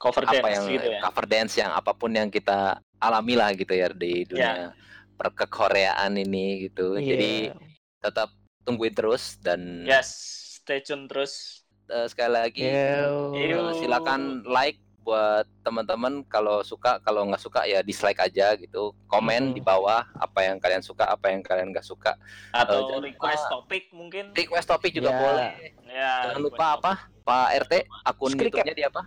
Cover 0.00 0.24
apa 0.24 0.32
dance 0.40 0.48
yang 0.48 0.64
gitu 0.72 0.88
ya. 0.88 1.00
cover 1.02 1.24
dance 1.26 1.54
yang 1.54 1.70
apa 1.70 1.92
pun 1.92 2.08
yang 2.10 2.26
kita 2.26 2.58
alami 2.96 3.36
lah 3.36 3.52
gitu 3.52 3.70
ya 3.70 3.92
di 3.92 4.24
dunia 4.24 4.72
perkekoreaan 5.14 6.16
ini 6.16 6.66
gitu. 6.66 6.96
Jadi 6.96 7.46
Iya. 7.46 7.54
tetap 8.00 8.32
tungguin 8.62 8.92
terus 8.92 9.36
dan 9.36 9.84
Yes, 9.84 10.08
stay 10.56 10.80
tune 10.80 11.04
terus. 11.04 11.60
eh, 11.86 12.06
sekali 12.06 12.32
lagi 12.32 12.64
Yo. 12.64 13.34
eh, 13.34 13.76
silakan 13.76 14.46
like 14.46 14.78
buat 15.00 15.42
teman-teman 15.60 16.22
kalau 16.24 16.62
suka 16.62 16.96
kalau 17.00 17.24
nggak 17.24 17.40
suka 17.40 17.64
ya 17.64 17.80
dislike 17.80 18.20
aja 18.20 18.54
gitu 18.54 18.94
komen 19.06 19.50
Mhm. 19.50 19.54
di 19.54 19.60
bawah 19.60 20.06
apa 20.14 20.40
yang 20.40 20.56
kalian 20.56 20.80
suka 20.80 21.02
apa 21.04 21.28
yang 21.28 21.40
kalian 21.40 21.68
nggak 21.68 21.82
suka 21.82 22.14
Atau 22.52 22.86
jangan 22.86 23.02
request 23.02 23.42
lupa- 23.42 23.52
topik 23.58 23.84
mungkin. 23.90 24.24
request 24.30 24.66
topik 24.66 24.92
juga 24.92 25.10
Ya. 25.10 25.18
boleh 25.18 25.50
Ya, 25.90 26.12
jangan 26.24 26.40
lupa 26.42 26.56
topik. 26.68 26.78
apa 26.78 26.92
Pak 27.20 27.48
RT 27.58 27.72
akun 28.02 28.30
Skriket. 28.30 28.44
YouTube-nya 28.54 28.74
di 28.76 28.84
apa 28.86 29.02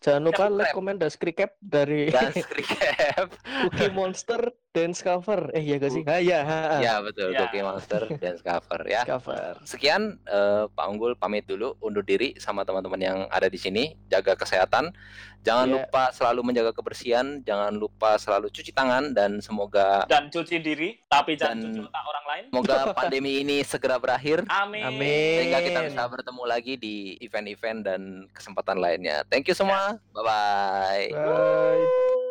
Jangan 0.00 0.22
lupa 0.28 0.44
Subscribe. 0.46 0.58
like, 0.60 0.74
komen, 0.76 0.96
dan 1.00 1.10
recap 1.12 1.50
dari 1.58 2.00
Cookie 3.64 3.92
Monster 3.92 4.40
Dance 4.76 5.00
Cover. 5.00 5.48
Eh 5.50 5.62
iya 5.62 5.76
gak 5.76 5.88
sih? 5.90 6.04
Ah, 6.04 6.20
iya, 6.20 6.38
ha, 6.40 6.58
ha. 6.68 6.76
ya 6.78 7.00
betul 7.00 7.32
Ya. 7.32 7.40
Cookie 7.42 7.64
Monster 7.64 8.02
dan 8.14 8.36
cover 8.38 8.80
ya 8.84 9.02
Cover. 9.02 9.56
sekian 9.62 10.20
eh, 10.22 10.68
Pak 10.68 10.84
Unggul 10.86 11.14
pamit 11.14 11.44
dulu 11.44 11.80
undur 11.80 12.02
diri 12.02 12.36
sama 12.36 12.60
teman-teman 12.62 13.00
yang 13.00 13.18
ada 13.28 13.46
di 13.46 13.56
sini 13.56 13.82
jaga 14.06 14.34
kesehatan 14.34 14.92
jangan 15.40 15.64
Iya. 15.64 15.74
lupa 15.80 16.02
selalu 16.10 16.40
menjaga 16.44 16.72
kebersihan 16.72 17.40
jangan 17.40 17.72
lupa 17.72 18.14
selalu 18.16 18.50
cuci 18.50 18.68
tangan 18.70 19.10
dan 19.10 19.38
semoga 19.38 20.02
dan 20.04 20.26
cuci 20.26 20.58
diri, 20.58 20.98
tapi 21.06 21.34
jangan 21.34 21.56
Dan- 21.56 21.64
cuci 21.66 21.80
otak 21.82 22.04
orang 22.04 22.24
lain. 22.26 22.44
semoga 22.46 22.76
pandemi 22.98 23.32
ini 23.40 23.56
segera 23.62 23.96
berakhir 23.96 24.42
Amin. 24.48 24.82
Amin. 24.82 25.36
sehingga 25.40 25.60
kita 25.62 25.80
bisa 25.84 26.02
bertemu 26.04 26.42
lagi 26.44 26.74
di 26.76 26.94
event-event 27.18 27.78
dan 27.80 28.00
kesempatan 28.28 28.76
lainnya 28.76 29.22
thank 29.24 29.46
you 29.46 29.54
semua 29.54 29.96
bye 30.10 30.20
bye 30.20 31.06
Bye. 31.08 32.25